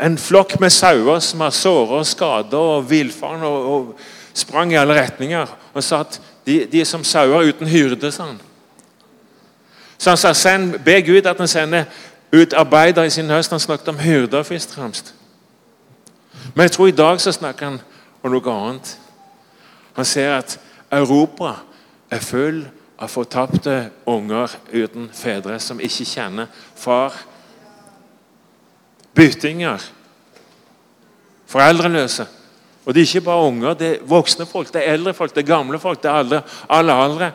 en, 0.00 0.18
flokk 0.18 0.58
med 0.60 0.70
sauer 0.70 1.18
som 1.18 1.40
har 1.40 1.50
såret 1.50 1.98
og 1.98 2.06
skadet 2.06 2.54
og 2.58 2.90
villfaren 2.90 3.42
og, 3.42 3.74
og 3.74 3.94
sprang 4.34 4.72
i 4.72 4.80
alle 4.80 4.98
retninger. 4.98 5.46
Og 5.74 5.84
sa 5.84 6.00
at 6.00 6.20
de, 6.46 6.64
de 6.72 6.80
er 6.80 6.88
som 6.88 7.04
sauer 7.04 7.48
uten 7.48 7.66
hyrde. 7.66 8.12
sa 8.12 8.26
han. 8.26 8.40
Så 9.98 10.10
han 10.10 10.16
sa 10.16 10.32
send, 10.32 10.78
be 10.84 11.02
Gud 11.02 11.26
at 11.26 11.38
han 11.38 11.48
sender 11.48 11.84
ut 12.32 12.52
arbeidere 12.52 13.06
i 13.06 13.10
sin 13.10 13.30
høst. 13.30 13.50
Han 13.50 13.60
snakket 13.60 13.88
om 13.88 13.98
hyrder 13.98 14.42
først 14.42 14.70
og 14.70 14.82
fremst. 14.82 15.14
Men 16.54 16.62
jeg 16.62 16.72
tror 16.72 16.86
i 16.86 16.90
dag 16.90 17.20
så 17.20 17.32
snakker 17.32 17.66
han 17.66 17.80
om 18.22 18.30
noe 18.30 18.52
annet. 18.52 18.98
Han 19.96 20.04
ser 20.04 20.36
at 20.38 20.58
Europa 20.92 21.54
er 22.10 22.20
full 22.20 22.64
av 23.02 23.10
fortapte 23.10 23.90
unger 24.06 24.52
uten 24.72 25.08
fedre 25.14 25.58
som 25.60 25.80
ikke 25.80 26.06
kjenner 26.06 26.50
far. 26.78 27.16
Byttinger. 29.14 29.82
Foreldreløse. 31.46 32.26
Og 32.84 32.94
det 32.94 33.02
er 33.02 33.06
ikke 33.06 33.26
bare 33.26 33.46
unger, 33.46 33.74
det 33.74 33.88
er 33.88 34.06
voksne 34.10 34.46
folk, 34.46 34.72
det 34.74 34.82
er 34.82 34.96
eldre 34.96 35.14
folk, 35.14 35.34
det 35.34 35.42
er 35.44 35.54
gamle 35.54 35.78
folk, 35.78 36.02
det 36.02 36.10
er 36.10 36.14
alle, 36.14 36.40
alle 36.68 36.92
aldre. 36.92 37.28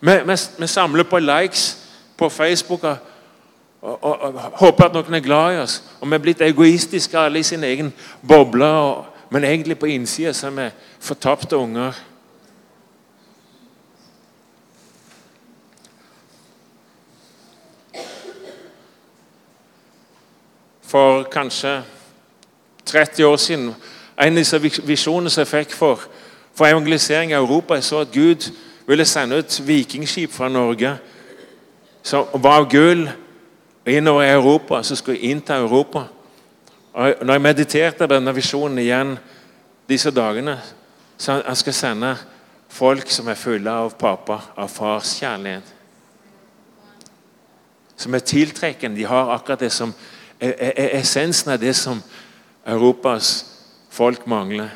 Vi, 0.00 0.12
vi, 0.26 0.36
vi 0.58 0.66
samler 0.66 1.06
på 1.06 1.18
likes 1.18 1.64
på 2.18 2.28
Facebook 2.28 2.84
og, 2.84 2.96
og, 3.82 4.04
og, 4.04 4.22
og 4.22 4.40
håper 4.60 4.84
at 4.84 4.94
noen 4.94 5.18
er 5.18 5.24
glad 5.24 5.54
i 5.54 5.62
oss. 5.62 5.80
Og 6.00 6.10
vi 6.10 6.14
er 6.14 6.22
blitt 6.22 6.44
egoistiske 6.46 7.18
alle 7.18 7.42
i 7.42 7.46
sin 7.46 7.64
egen 7.66 7.90
boble. 8.28 8.66
Og, 8.66 9.11
men 9.32 9.44
egentlig 9.44 9.78
på 9.78 9.86
innsida 9.86 10.28
er 10.28 10.50
vi 10.50 10.70
fortapte 11.00 11.56
unger. 11.56 11.92
For 20.82 21.22
kanskje 21.22 21.82
30 22.84 23.24
år 23.24 23.36
siden 23.36 23.74
En 24.18 24.32
av 24.32 24.36
disse 24.36 24.58
visjonene 24.84 25.30
som 25.30 25.40
jeg 25.40 25.48
fikk 25.48 25.72
for, 25.72 26.02
for 26.54 26.66
evangelisering 26.66 27.30
i 27.30 27.34
Europa, 27.34 27.74
jeg 27.74 27.84
så 27.84 28.02
at 28.04 28.12
Gud 28.12 28.50
ville 28.86 29.04
sende 29.04 29.38
ut 29.40 29.60
vikingskip 29.66 30.32
fra 30.32 30.48
Norge 30.48 30.98
som 32.02 32.26
var 32.34 32.60
av 32.60 32.68
gull 32.70 33.06
innover 33.86 34.24
i 34.24 34.34
Europa, 34.34 34.82
som 34.82 34.96
skulle 34.96 35.18
innta 35.18 35.56
Europa. 35.56 36.04
Når 36.92 37.32
jeg 37.32 37.42
mediterte 37.42 38.06
denne 38.08 38.34
visjonen 38.36 38.78
igjen 38.82 39.14
disse 39.88 40.10
dagene, 40.12 40.58
så 41.16 41.38
han 41.40 41.56
skal 41.56 41.76
sende 41.76 42.10
folk 42.72 43.10
som 43.12 43.28
er 43.28 43.38
fulle 43.40 43.72
av 43.72 43.94
pappa, 43.96 44.38
av 44.56 44.68
fars 44.68 45.14
kjærlighet. 45.20 45.72
Som 47.96 48.14
er 48.14 48.24
tiltrekkende. 48.26 48.98
De 48.98 49.06
har 49.08 49.32
akkurat 49.32 49.60
det 49.60 49.72
som 49.72 49.94
er, 50.40 50.52
er, 50.52 50.72
er 50.76 50.94
essensen 51.00 51.52
av 51.54 51.60
det 51.62 51.72
som 51.78 52.02
Europas 52.66 53.34
folk 53.92 54.26
mangler. 54.26 54.72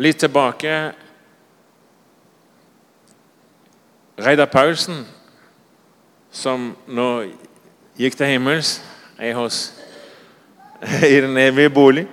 Litt 0.00 0.20
tilbake 0.20 0.74
Reidar 4.20 4.50
Paulsen, 4.52 5.06
som 6.30 6.74
nå 6.86 7.08
gikk 7.96 8.18
til 8.18 8.26
himmels, 8.34 8.80
er 9.18 9.32
hos 9.38 9.72
i 11.08 11.20
den 11.20 11.36
evige 11.40 11.70
bolig. 11.70 12.06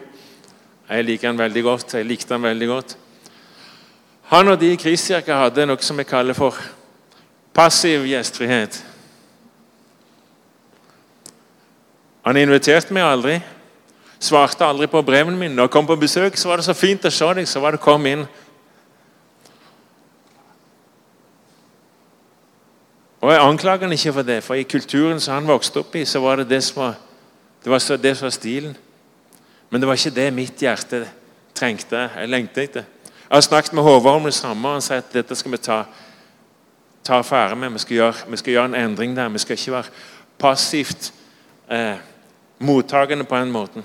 Jeg 0.89 1.03
liker 1.03 1.27
han 1.27 1.37
veldig 1.37 1.63
godt. 1.63 1.93
Jeg 1.93 2.07
likte 2.07 2.33
han 2.33 2.43
veldig 2.43 2.67
godt. 2.67 2.97
Han 4.31 4.47
og 4.47 4.59
de 4.59 4.71
i 4.71 4.79
Kristkirka 4.79 5.35
hadde 5.35 5.65
noe 5.67 5.83
som 5.83 5.99
vi 5.99 6.07
kaller 6.07 6.35
for 6.35 6.55
passiv 7.55 8.07
gjestfrihet. 8.07 8.79
Han 12.27 12.39
inviterte 12.39 12.95
meg 12.95 13.07
aldri. 13.07 13.37
Svarte 14.19 14.65
aldri 14.65 14.87
på 14.91 15.03
brevene 15.03 15.37
mine. 15.37 15.55
Når 15.55 15.67
jeg 15.67 15.75
kom 15.75 15.87
på 15.87 15.99
besøk, 15.99 16.37
så 16.37 16.49
var 16.49 16.59
det 16.59 16.67
så 16.67 16.75
fint 16.75 17.05
å 17.07 17.11
se 17.11 17.33
deg. 17.35 17.47
Så 17.47 17.59
var 17.59 17.71
det 17.71 17.81
'kom 17.83 18.05
inn'. 18.05 18.27
Og 23.27 23.33
Jeg 23.33 23.41
anklager 23.43 23.83
han 23.83 23.91
ikke 23.91 24.13
for 24.13 24.21
det, 24.21 24.43
for 24.43 24.55
i 24.55 24.63
kulturen 24.63 25.19
som 25.19 25.33
han 25.33 25.47
vokste 25.47 25.81
opp 25.81 25.95
i, 25.99 26.05
så 26.07 26.21
var 26.23 26.39
det 26.39 26.45
det 26.47 26.61
som 26.63 26.77
var, 26.79 26.93
det 27.63 27.71
var, 27.71 27.97
det 27.99 28.13
som 28.15 28.25
var 28.25 28.31
stilen. 28.31 28.75
Men 29.69 29.81
det 29.81 29.87
var 29.87 29.97
ikke 29.99 30.15
det 30.15 30.27
mitt 30.33 30.61
hjerte 30.63 31.01
trengte. 31.51 32.05
Jeg 32.15 32.29
lengtet 32.31 32.61
etter. 32.63 32.85
Jeg 33.03 33.35
har 33.35 33.43
snakket 33.43 33.73
med 33.75 33.83
Håvard 33.83 34.21
om 34.21 34.23
det 34.29 34.33
samme, 34.33 34.71
han 34.71 34.85
sier 34.85 35.01
at 35.03 35.09
dette 35.11 35.35
skal 35.35 35.51
vi 35.51 35.59
ta, 35.59 35.81
ta 37.03 37.17
affære 37.19 37.57
med. 37.59 37.73
Vi 37.75 37.81
skal, 37.83 37.95
gjøre, 37.97 38.29
vi 38.31 38.39
skal 38.39 38.53
gjøre 38.53 38.69
en 38.69 38.77
endring 38.79 39.17
der. 39.17 39.33
Vi 39.35 39.41
skal 39.43 39.59
ikke 39.59 39.73
være 39.75 39.91
passivt 40.39 41.09
eh, 41.71 41.99
mottagende 42.59 43.27
på 43.27 43.41
den 43.41 43.51
måten. 43.51 43.83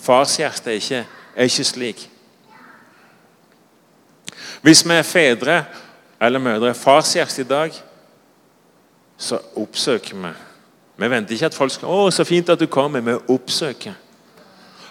Farshjertet 0.00 0.70
er 0.72 0.80
ikke, 0.80 1.02
er 1.36 1.50
ikke 1.52 1.68
slik. 1.74 2.06
Hvis 4.64 4.80
vi 4.88 4.96
er 4.96 5.04
fedre 5.04 5.58
eller 6.20 6.40
mødre, 6.40 6.72
farshjerte 6.74 7.44
i 7.44 7.50
dag, 7.52 7.82
så 9.18 9.38
oppsøker 9.56 10.16
vi. 10.16 10.28
Vi 10.98 11.10
venter 11.10 11.32
ikke 11.34 11.46
at 11.46 11.54
folk 11.54 11.72
skal 11.72 11.88
'Å, 11.88 12.10
så 12.10 12.24
fint 12.24 12.48
at 12.48 12.60
du 12.60 12.66
kommer.' 12.66 13.00
Vi 13.00 13.12
oppsøker. 13.28 13.92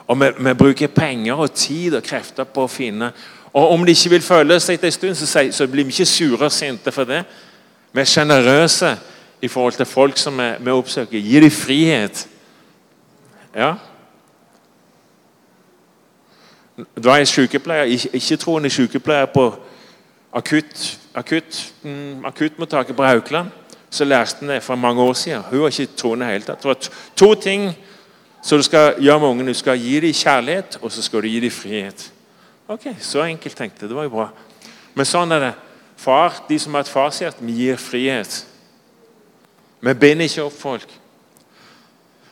Og 0.08 0.20
vi, 0.20 0.32
vi 0.40 0.54
bruker 0.54 0.88
penger 0.88 1.34
og 1.34 1.54
tid 1.54 1.96
og 1.96 2.04
krefter 2.04 2.44
på 2.44 2.64
å 2.64 2.68
finne 2.68 3.12
Og 3.54 3.72
om 3.72 3.86
de 3.86 3.92
ikke 3.92 4.10
vil 4.10 4.22
følge 4.22 4.60
seg 4.60 4.74
etter 4.74 4.88
en 4.88 4.92
stund, 4.92 5.16
så, 5.16 5.50
så 5.52 5.68
blir 5.68 5.84
vi 5.84 5.90
ikke 5.90 6.06
sure 6.06 6.46
og 6.46 6.52
sinte 6.52 6.92
for 6.92 7.04
det. 7.04 7.24
Vi 7.94 8.00
er 8.00 8.06
sjenerøse 8.06 8.98
i 9.42 9.48
forhold 9.48 9.74
til 9.74 9.86
folk 9.86 10.18
som 10.18 10.38
vi, 10.38 10.52
vi 10.60 10.72
oppsøker. 10.72 11.18
Gir 11.20 11.42
dem 11.42 11.52
frihet. 11.52 12.28
Ja. 13.56 13.74
Det 16.78 17.06
var 17.06 17.18
en 17.18 17.26
sykepleier, 17.26 17.84
ikke- 17.84 18.10
ikke-troende 18.14 18.70
sykepleier 18.70 19.26
på 19.26 19.56
akutt, 20.34 21.00
akutt, 21.16 21.74
mm, 21.84 22.26
akuttmottaket 22.26 22.96
på 22.96 23.04
Haukeland. 23.04 23.48
Så 23.98 24.06
lærte 24.06 24.36
han 24.40 24.50
det 24.54 24.62
for 24.64 24.76
mange 24.76 25.02
år 25.02 25.14
siden. 25.14 25.44
Hun 25.50 25.62
var 25.62 25.68
ikke 25.74 25.96
troende 25.98 26.26
i 26.28 26.32
hele 26.32 26.44
tatt. 26.46 26.62
Det 26.64 26.70
var 26.70 26.78
to- 27.16 27.34
ting 27.42 27.72
som 28.44 28.58
du 28.60 28.64
skal 28.64 28.96
gjøre 29.02 29.20
med 29.20 29.28
ungene. 29.28 29.54
Du 29.54 29.58
skal 29.58 29.78
gi 29.80 30.00
dem 30.00 30.14
kjærlighet, 30.14 30.78
og 30.82 30.92
så 30.92 31.02
skal 31.02 31.22
du 31.22 31.28
gi 31.28 31.40
dem 31.40 31.52
frihet. 31.52 32.12
Ok, 32.68 32.88
Så 33.00 33.24
enkelt 33.24 33.56
tenkte 33.58 33.78
jeg. 33.82 33.90
Det 33.90 33.96
var 33.96 34.04
jo 34.04 34.10
bra. 34.10 34.30
Men 34.96 35.06
sånn 35.06 35.32
er 35.32 35.40
det. 35.40 35.54
Far, 35.98 36.44
De 36.50 36.60
som 36.60 36.74
har 36.74 36.82
et 36.86 36.90
farshjerte, 36.92 37.42
vi 37.42 37.52
gir 37.54 37.76
frihet. 37.78 38.46
Vi 39.82 39.94
binder 39.94 40.24
ikke 40.26 40.44
opp 40.44 40.54
folk. 40.60 40.88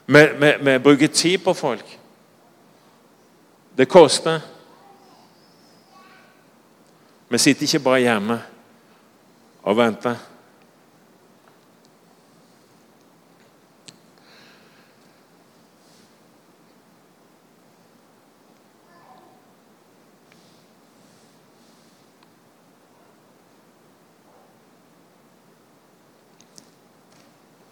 Vi, 0.08 0.21
vi, 0.39 0.51
vi 0.62 0.78
bruker 0.80 1.08
tid 1.08 1.38
på 1.43 1.54
folk. 1.54 1.97
Det 3.78 3.88
koster. 3.89 4.39
Vi 7.30 7.38
sitter 7.38 7.63
ikke 7.63 7.80
bare 7.80 7.99
hjemme 7.99 8.38
og 9.63 9.78
venter. 9.78 10.15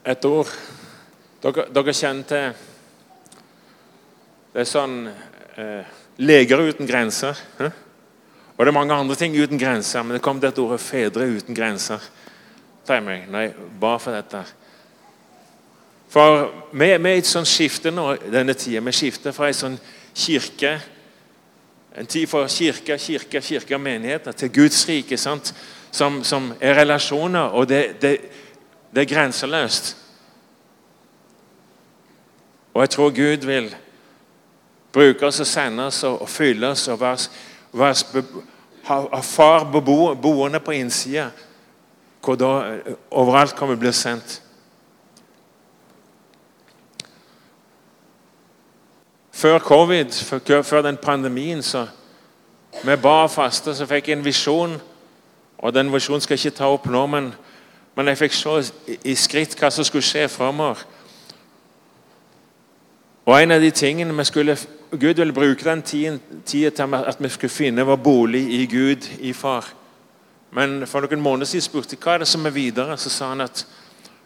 Et 0.03 0.25
ord 0.27 0.49
dere, 1.43 1.67
dere 1.71 1.93
kjenner 1.95 2.27
til 2.27 2.49
Det 4.53 4.63
er 4.63 4.67
sånn 4.67 4.97
eh, 5.07 5.93
Leger 6.21 6.61
uten 6.61 6.85
grenser. 6.85 7.39
Eh? 7.63 7.77
Og 8.53 8.59
det 8.61 8.69
er 8.69 8.75
mange 8.75 8.93
andre 8.93 9.15
ting 9.17 9.33
uten 9.33 9.57
grenser, 9.57 10.03
men 10.03 10.17
det 10.17 10.21
kom 10.21 10.39
til 10.39 10.51
et 10.51 10.59
ord 10.61 10.75
'fedre 10.77 11.25
uten 11.25 11.55
grenser'. 11.57 12.03
Ta 12.85 12.99
når 12.99 13.39
jeg 13.41 13.53
for 13.79 14.11
dette. 14.11 14.43
For 16.09 16.51
vi, 16.73 16.91
er 16.91 17.07
i 17.07 17.17
et 17.17 17.25
sånt 17.25 17.47
skifte 17.47 17.91
nå 17.91 18.15
denne 18.29 18.53
tida. 18.53 18.83
Vi 18.85 18.91
skifter 18.91 19.31
fra 19.31 19.47
en 19.47 19.53
sånn 19.53 19.79
kirke 20.13 20.79
En 21.93 22.07
tid 22.09 22.25
for 22.25 22.47
kirke, 22.49 22.97
kirke, 22.97 23.41
kirke 23.41 23.75
og 23.75 23.81
menigheter 23.81 24.31
til 24.31 24.49
Guds 24.49 24.87
rike, 24.89 25.17
sant? 25.17 25.53
Som, 25.91 26.23
som 26.23 26.47
er 26.59 26.73
relasjoner, 26.73 27.53
og 27.53 27.67
det, 27.69 28.01
det, 28.01 28.17
det 28.95 29.01
er 29.01 29.15
grenseløst. 29.15 29.97
Og 32.73 32.81
jeg 32.81 32.89
tror 32.89 33.09
Gud 33.09 33.45
vil 33.45 33.75
bruke 34.93 35.25
oss 35.25 35.39
og 35.39 35.47
sende 35.47 35.85
oss 35.85 36.03
og, 36.03 36.29
fylle 36.29 36.67
oss 36.67 36.87
og 36.87 36.99
være, 36.99 37.17
være, 37.73 38.23
ha, 38.83 38.99
ha 39.13 39.21
far 39.21 39.65
bebo, 39.71 40.13
boende 40.15 40.59
på 40.59 40.71
innsida, 40.71 41.29
hvor 42.23 42.35
da 42.35 42.79
overalt 43.11 43.55
kan 43.55 43.69
vi 43.69 43.75
bli 43.75 43.91
sendt. 43.91 44.41
Før 49.31 49.59
covid, 49.59 50.11
før, 50.11 50.61
før 50.61 50.81
den 50.81 50.97
pandemien, 50.97 51.63
så 51.63 51.87
vi 52.83 52.95
ba 52.95 53.23
og 53.23 53.31
faste, 53.31 53.75
så 53.75 53.85
fikk 53.85 54.07
jeg 54.07 54.17
en 54.17 54.25
visjon. 54.25 54.77
Og 55.57 55.73
den 55.73 55.91
visjonen 55.93 56.21
skal 56.21 56.37
jeg 56.37 56.45
ikke 56.45 56.57
ta 56.57 56.69
opp 56.71 56.85
nå, 56.91 57.05
men, 57.07 57.33
men 57.95 58.07
jeg 58.07 58.17
fikk 58.17 58.33
se 58.33 58.55
i, 59.03 59.15
skritt 59.15 59.55
hva 59.59 59.69
som 59.71 59.85
skulle 59.85 60.05
skje 60.05 60.27
framover. 60.31 60.81
Og 63.25 63.37
en 63.37 63.55
av 63.55 63.61
de 63.61 63.71
tingene 63.71 64.15
vi 64.17 64.25
skulle, 64.27 64.57
Gud 64.91 65.13
ville 65.13 65.33
bruke 65.33 65.63
den 65.63 65.81
tiden, 65.81 66.19
til 66.45 66.65
at 66.67 67.19
vi 67.19 67.29
skulle 67.29 67.49
finne 67.49 67.85
vår 67.85 67.95
bolig 67.95 68.43
i 68.61 68.65
Gud, 68.65 69.07
i 69.19 69.33
Far. 69.33 69.69
Men 70.51 70.87
for 70.87 71.01
noen 71.01 71.21
måneder 71.21 71.49
siden 71.49 71.65
spurte 71.65 71.95
jeg 71.95 72.03
hva 72.03 72.17
er 72.17 72.23
det 72.23 72.27
som 72.29 72.45
er 72.45 72.53
videre. 72.53 72.97
Så 72.97 73.09
sa 73.09 73.31
han 73.31 73.41
at 73.41 73.65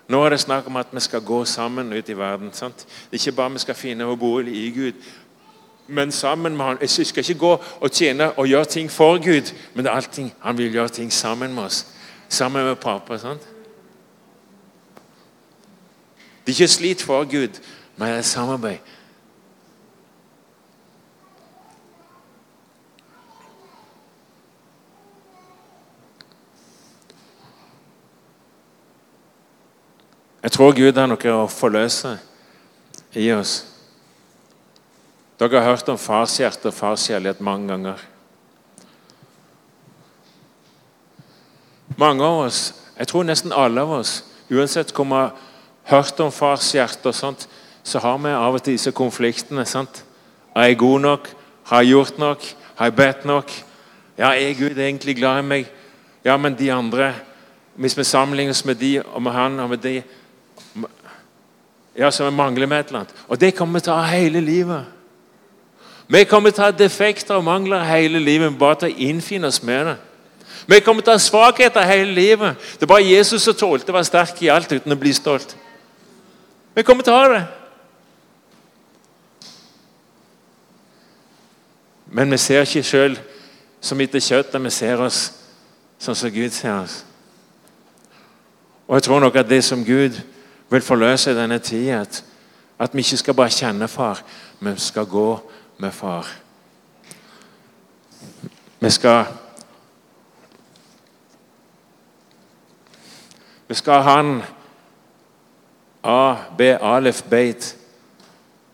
nå 0.07 0.23
er 0.23 0.33
det 0.33 0.39
snakk 0.39 0.67
om 0.67 0.79
at 0.79 0.91
vi 0.91 1.03
skal 1.03 1.21
gå 1.23 1.43
sammen 1.45 1.93
ut 1.93 2.09
i 2.09 2.17
verden. 2.17 2.53
sant? 2.53 2.85
Det 3.11 3.19
er 3.19 3.27
ikke 3.27 3.37
bare 3.37 3.53
vi 3.53 3.63
skal 3.63 3.75
finne 3.75 4.07
vår 4.07 4.15
bolig 4.15 4.55
i 4.55 4.71
Gud, 4.71 4.93
men 5.87 6.11
sammen 6.11 6.57
med 6.57 6.65
han. 6.65 6.77
Jeg 6.81 6.89
skal 6.89 7.23
ikke 7.23 7.39
gå 7.39 7.53
og 7.79 7.91
tjene 7.91 8.31
og 8.31 8.47
gjøre 8.47 8.65
ting 8.65 8.91
for 8.91 9.17
Gud, 9.23 9.53
men 9.73 9.85
det 9.85 9.91
er 9.91 9.95
allting. 9.95 10.33
han 10.39 10.57
vil 10.57 10.73
gjøre 10.73 10.89
ting 10.89 11.13
sammen 11.13 11.53
med 11.53 11.63
oss. 11.63 11.85
Sammen 12.29 12.65
med 12.65 12.75
pappa. 12.75 13.17
sant? 13.17 13.56
Det 16.47 16.53
er 16.53 16.61
ikke 16.61 16.67
slit 16.67 17.01
for 17.01 17.23
Gud, 17.23 17.59
men 17.97 18.07
det 18.07 18.17
er 18.17 18.21
samarbeid. 18.21 18.77
Jeg 30.43 30.51
tror 30.51 30.71
Gud 30.71 30.95
har 30.95 31.09
noe 31.11 31.33
å 31.35 31.49
forløse 31.51 32.13
i 33.11 33.25
oss. 33.35 33.57
Dere 35.35 35.59
har 35.59 35.73
hørt 35.73 35.91
om 35.91 35.99
fars 35.99 36.37
hjerte 36.39 36.71
og 36.71 36.77
fars 36.77 37.09
kjærlighet 37.09 37.43
mange 37.43 37.67
ganger. 37.73 38.07
Mange 41.97 42.23
av 42.23 42.45
oss, 42.45 42.71
jeg 42.95 43.11
tror 43.11 43.27
nesten 43.27 43.51
alle 43.51 43.83
av 43.83 43.91
oss, 43.99 44.21
uansett 44.47 44.95
hvor 44.95 45.11
har 45.11 45.35
hørt 45.87 46.19
om 46.19 46.31
fars 46.31 46.71
hjerte, 46.75 47.07
og 47.07 47.15
sånt, 47.15 47.47
så 47.83 47.99
har 48.03 48.17
vi 48.19 48.33
av 48.35 48.57
og 48.57 48.63
til 48.63 48.75
disse 48.75 48.91
konfliktene. 48.91 49.65
sant? 49.65 50.03
Er 50.55 50.63
jeg 50.63 50.77
god 50.77 50.99
nok? 50.99 51.29
Har 51.63 51.81
jeg 51.81 51.91
gjort 51.91 52.17
nok? 52.17 52.43
Har 52.75 52.85
jeg 52.85 52.95
bedt 52.95 53.25
nok? 53.25 53.51
Ja, 54.17 54.33
er 54.33 54.53
Gud 54.53 54.77
egentlig 54.77 55.15
glad 55.15 55.39
i 55.39 55.47
meg? 55.47 55.71
Ja, 56.25 56.37
men 56.37 56.55
de 56.55 56.71
andre 56.73 57.13
Hvis 57.77 57.97
vi 57.97 58.03
sammenligner 58.03 58.51
oss 58.51 58.65
med 58.65 58.75
de 58.75 59.03
og 59.05 59.21
med 59.21 59.31
han 59.31 59.59
og 59.59 59.69
med 59.69 59.77
de 59.77 60.01
Ja, 61.97 62.11
så 62.11 62.25
vi 62.25 62.35
mangler 62.35 62.65
med 62.65 62.79
et 62.79 62.87
eller 62.87 62.99
annet. 62.99 63.15
Og 63.27 63.41
det 63.41 63.55
kommer 63.55 63.79
vi 63.79 63.83
til 63.83 63.93
å 63.93 63.97
ha 64.01 64.15
hele 64.17 64.41
livet. 64.41 64.85
Vi 66.07 66.23
kommer 66.23 66.49
til 66.49 66.61
å 66.61 66.65
ha 66.65 66.71
defekter 66.71 67.35
og 67.35 67.43
mangler 67.43 67.83
hele 67.83 68.19
livet, 68.19 68.57
bare 68.59 68.75
til 68.75 68.91
å 68.93 68.97
innfinne 68.97 69.47
oss 69.47 69.63
med 69.63 69.85
det. 69.85 69.95
Vi 70.67 70.79
kommer 70.79 71.01
til 71.01 71.13
å 71.13 71.17
ha 71.17 71.21
svakheter 71.21 71.85
hele 71.89 72.13
livet. 72.13 72.57
Det 72.79 72.85
er 72.85 72.91
bare 72.91 73.05
Jesus 73.05 73.43
som 73.43 73.53
tålte 73.53 73.91
å 73.91 73.97
være 73.97 74.09
sterk 74.09 74.41
i 74.41 74.49
alt 74.53 74.71
uten 74.71 74.93
å 74.93 74.99
bli 74.99 75.13
stolt. 75.13 75.55
Vi 76.77 76.83
kommer 76.85 77.01
til 77.01 77.09
å 77.09 77.17
ha 77.17 77.29
det. 77.31 77.45
Men 82.13 82.29
vi 82.29 82.37
ser 82.37 82.67
ikke 82.67 82.83
sjøl 82.85 83.15
som 83.81 84.01
etter 84.03 84.21
kjøttet, 84.21 84.61
vi 84.61 84.71
ser 84.75 85.01
oss 85.01 85.21
sånn 85.97 86.19
som 86.19 86.29
Gud 86.29 86.53
ser 86.53 86.75
oss. 86.83 86.99
Og 88.85 88.93
jeg 88.99 89.07
tror 89.07 89.23
nok 89.23 89.39
at 89.41 89.49
det 89.49 89.63
som 89.65 89.81
Gud 89.85 90.19
vil 90.69 90.85
forløse 90.85 91.33
i 91.33 91.39
denne 91.39 91.57
tida, 91.57 92.03
at, 92.05 92.21
at 92.77 92.93
vi 92.93 93.01
ikke 93.01 93.23
skal 93.23 93.37
bare 93.39 93.55
kjenne 93.57 93.87
far, 93.89 94.21
men 94.61 94.77
skal 94.77 95.09
gå 95.09 95.31
med 95.81 95.95
far. 95.97 96.29
Vi 98.79 98.93
skal 98.93 99.25
Vi 103.67 103.75
skal 103.75 103.99
ha 103.99 104.13
han 104.15 104.43
A, 106.03 106.35
B, 106.57 106.61
Alef, 106.61 107.23
Beit, 107.29 107.77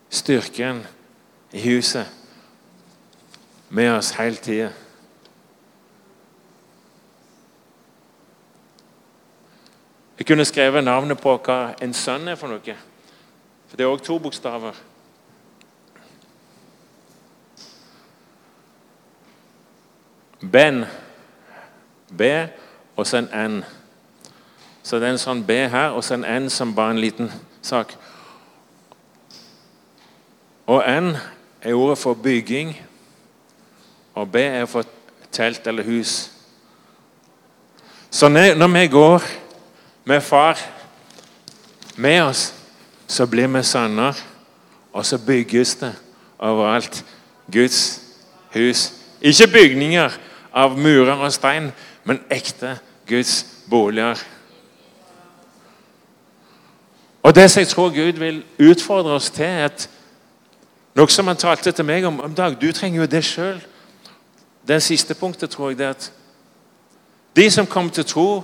styrken 0.10 0.88
i 1.52 1.62
huset, 1.62 2.08
med 3.70 3.92
oss 3.92 4.12
hele 4.12 4.36
tida. 4.36 4.72
Jeg 10.18 10.28
kunne 10.28 10.46
skrevet 10.46 10.84
navnet 10.84 11.20
på 11.20 11.34
hva 11.44 11.74
en 11.82 11.94
sønn 11.94 12.30
er 12.32 12.38
for 12.40 12.48
noe. 12.48 12.76
For 13.68 13.78
det 13.78 13.84
er 13.84 13.92
òg 13.92 14.04
to 14.06 14.20
bokstaver. 14.22 14.78
Ben. 20.52 20.86
B 22.18 22.22
og 22.96 23.08
så 23.08 23.18
en 23.18 23.32
N. 23.34 23.64
Så 24.84 25.00
det 25.00 25.08
er 25.08 25.16
en 25.16 25.22
sånn 25.22 25.44
B 25.48 25.56
her, 25.72 25.96
og 25.96 26.04
så 26.04 26.18
en 26.18 26.26
N 26.28 26.50
som 26.52 26.74
bare 26.76 26.92
en 26.92 27.00
liten 27.00 27.32
sak. 27.64 27.96
Og 30.68 30.84
N 30.84 31.14
er 31.62 31.74
ordet 31.74 31.98
for 31.98 32.20
bygging, 32.20 32.76
og 34.14 34.32
B 34.32 34.44
er 34.44 34.66
for 34.66 34.84
telt 35.32 35.68
eller 35.68 35.84
hus. 35.84 36.32
Så 38.12 38.30
når 38.30 38.68
vi 38.68 38.88
går 38.88 39.24
med 40.06 40.22
far 40.22 40.60
med 41.96 42.22
oss, 42.22 42.54
så 43.08 43.26
blir 43.26 43.48
vi 43.48 43.64
sønner, 43.64 44.14
og 44.94 45.06
så 45.06 45.18
bygges 45.18 45.76
det 45.76 45.96
overalt. 46.40 47.06
Guds 47.52 48.02
hus. 48.54 48.92
Ikke 49.22 49.48
bygninger 49.48 50.12
av 50.54 50.78
murer 50.78 51.18
og 51.18 51.34
stein, 51.34 51.72
men 52.04 52.20
ekte 52.32 52.78
Guds 53.10 53.46
boliger. 53.70 54.20
Og 57.24 57.36
Det 57.36 57.52
som 57.52 57.60
jeg 57.60 57.68
tror 57.68 57.90
Gud 57.90 58.12
vil 58.12 58.44
utfordre 58.60 59.12
oss 59.12 59.30
til, 59.30 59.46
er 59.46 59.66
at 59.66 59.90
noe 60.96 61.10
som 61.10 61.28
han 61.28 61.38
talte 61.38 61.72
til 61.72 61.86
meg 61.86 62.06
om 62.06 62.20
om 62.20 62.36
dag, 62.36 62.58
Du 62.62 62.72
trenger 62.72 63.02
jo 63.02 63.06
det 63.08 63.24
sjøl. 63.26 63.62
Det 64.68 64.84
siste 64.84 65.14
punktet 65.14 65.50
tror 65.50 65.70
jeg 65.70 65.78
det 65.78 65.86
er 65.86 65.90
at 65.90 66.12
de 67.36 67.52
som 67.52 67.66
kommer 67.66 67.92
til 67.92 68.06
tro 68.06 68.44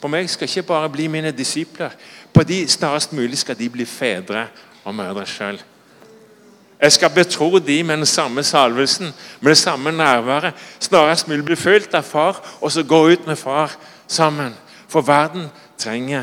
på 0.00 0.08
meg 0.08 0.30
skal 0.30 0.48
ikke 0.48 0.62
bare 0.62 0.88
bli 0.88 1.06
mine 1.06 1.30
disipler. 1.30 1.90
På 2.32 2.42
de 2.42 2.68
snarest 2.68 3.12
mulig 3.12 3.38
skal 3.38 3.58
de 3.58 3.68
bli 3.68 3.84
fedre 3.84 4.46
og 4.84 4.94
mødre 4.94 5.26
sjøl. 5.26 5.60
Jeg 6.80 6.92
skal 6.92 7.10
betro 7.10 7.58
de 7.58 7.82
med 7.82 7.96
den 7.96 8.06
samme 8.06 8.42
salvelsen, 8.42 9.14
med 9.40 9.50
det 9.50 9.58
samme 9.58 9.92
nærværet. 9.92 10.54
Snarest 10.80 11.28
mulig 11.28 11.44
bli 11.44 11.56
fulgt 11.56 11.94
av 11.94 12.02
far, 12.02 12.58
og 12.60 12.72
så 12.72 12.82
gå 12.82 13.08
ut 13.08 13.26
med 13.26 13.36
far 13.36 13.76
sammen. 14.06 14.54
For 14.88 15.00
verden 15.00 15.48
trenger, 15.78 16.22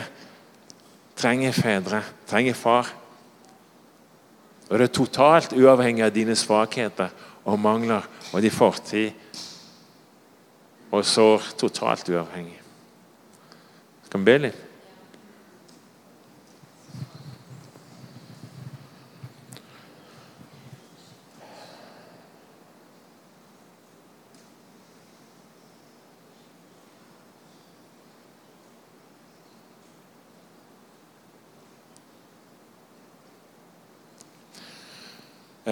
trenger 1.15 1.55
fedre, 1.55 2.01
trenger 2.27 2.53
far. 2.53 2.91
Og 4.69 4.79
det 4.79 4.89
er 4.89 4.93
totalt 4.93 5.53
uavhengig 5.53 6.03
av 6.05 6.13
dine 6.15 6.35
svakheter 6.35 7.13
og 7.45 7.59
mangler 7.61 8.05
og 8.33 8.41
din 8.41 8.53
fortid 8.53 9.11
og 10.91 11.05
sår. 11.05 11.51
Totalt 11.59 12.09
uavhengig. 12.09 12.59
Skal 14.07 14.23
vi 14.23 14.31
be 14.31 14.37
litt? 14.47 14.64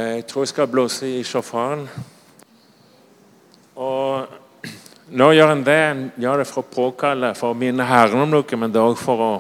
Jeg 0.03 0.25
tror 0.27 0.41
jeg 0.41 0.47
skal 0.47 0.67
blåse 0.67 1.07
i 1.07 1.23
sjåføren. 1.23 1.87
Og 3.75 4.27
nå 5.19 5.29
gjør 5.31 5.53
en 5.53 5.63
det. 5.65 5.79
En 5.91 6.03
gjør 6.19 6.43
det 6.43 6.47
for 6.49 6.63
å 6.63 6.71
påkalle, 6.75 7.31
for 7.39 7.53
å 7.53 7.57
minne 7.57 7.87
Herren 7.87 8.25
om 8.25 8.33
noe, 8.35 8.59
men 8.59 8.75
òg 8.83 8.99
for 8.99 9.25
å 9.29 9.33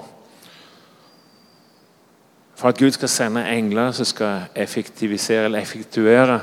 For 2.53 2.69
at 2.69 2.77
Gud 2.79 2.93
skal 2.95 3.09
sende 3.11 3.41
engler 3.49 3.91
som 3.91 4.05
skal 4.07 4.45
effektivisere 4.55 5.49
eller 5.49 5.59
effektuere 5.59 6.37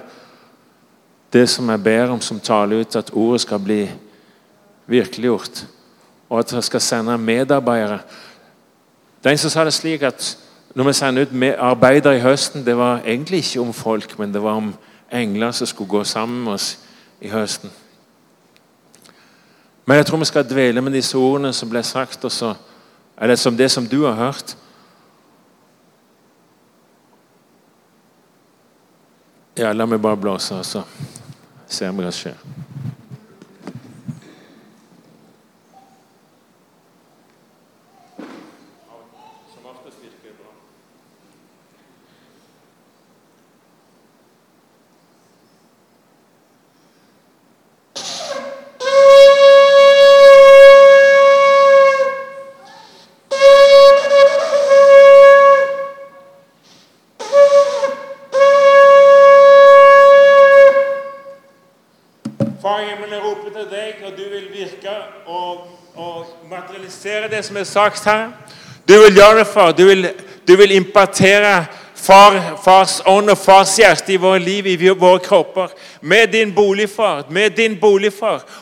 det 1.32 1.46
som 1.48 1.68
jeg 1.70 1.82
ber 1.82 2.10
om, 2.10 2.20
som 2.20 2.40
taler 2.42 2.82
ut 2.82 2.96
at 2.98 3.12
ordet 3.14 3.40
skal 3.40 3.62
bli 3.62 3.84
virkeliggjort. 4.90 5.62
Og 6.28 6.42
at 6.42 6.52
jeg 6.52 6.66
skal 6.66 6.80
sende 6.80 7.18
medarbeidere. 7.18 8.00
Det 9.22 9.30
er 9.30 9.38
en 9.38 9.38
som 9.38 9.52
sa 9.54 9.64
det 9.64 9.74
slik 9.74 10.02
at 10.02 10.36
når 10.74 10.84
vi 10.84 10.92
sender 10.92 11.22
ut 11.22 11.54
arbeidere 11.58 12.16
i 12.16 12.20
høsten, 12.20 12.66
det 12.66 12.76
var 12.76 13.02
egentlig 13.04 13.38
ikke 13.38 13.60
om 13.60 13.72
folk, 13.72 14.18
men 14.18 14.34
det 14.34 14.42
var 14.42 14.52
om 14.52 14.74
engler 15.12 15.50
som 15.50 15.66
skulle 15.66 15.90
gå 15.90 16.04
sammen 16.04 16.44
med 16.44 16.52
oss 16.52 16.78
i 17.20 17.28
høsten. 17.28 17.70
Men 19.86 19.96
jeg 19.96 20.06
tror 20.06 20.18
vi 20.18 20.24
skal 20.24 20.50
dvele 20.50 20.80
med 20.80 20.92
disse 20.92 21.18
ordene 21.18 21.52
som 21.52 21.70
ble 21.70 21.82
sagt, 21.82 22.24
også, 22.24 22.54
eller 23.18 23.34
som 23.34 23.56
det 23.56 23.70
som 23.70 23.86
du 23.86 24.04
har 24.04 24.14
hørt. 24.14 24.56
Ja, 29.58 29.72
la 29.72 29.86
meg 29.86 30.00
bare 30.00 30.16
blåse, 30.16 30.54
og 30.54 30.64
så 30.64 30.86
ser 31.66 31.90
vi 31.90 32.06
hva 32.06 32.14
som 32.14 32.30
skjer. 32.30 32.60
Far 62.60 62.80
i 62.80 62.88
himmelen, 62.90 63.14
jeg 63.14 63.22
roper 63.24 63.52
til 63.54 63.68
deg 63.70 64.00
når 64.04 64.10
du 64.18 64.24
vil 64.28 64.48
virke 64.52 64.92
og, 65.32 65.62
og 65.96 66.26
materialisere 66.50 67.29
det 67.40 67.46
som 67.46 67.56
er 67.56 67.64
sagt 67.64 68.04
her. 68.04 68.28
Du 68.88 68.98
vil 69.00 69.16
gjøre 69.16 69.38
det, 69.38 69.46
for. 69.48 69.72
Du 69.72 69.86
vil, 69.86 70.10
du 70.48 70.56
vil 70.56 70.74
impartere 70.76 71.64
far, 71.96 72.36
fars 72.64 72.98
ånd 73.08 73.32
og 73.32 73.38
fars 73.38 73.72
hjerte 73.80 74.12
i 74.12 74.18
våre 74.20 74.40
liv, 74.42 74.66
i 74.66 74.76
våre 74.88 75.22
kropper. 75.24 75.72
Med 76.00 76.32
din 76.34 76.52
bolig, 76.52 76.90
far. 76.90 77.24
Med 77.30 77.56
din 77.56 77.78
bolig. 77.80 78.12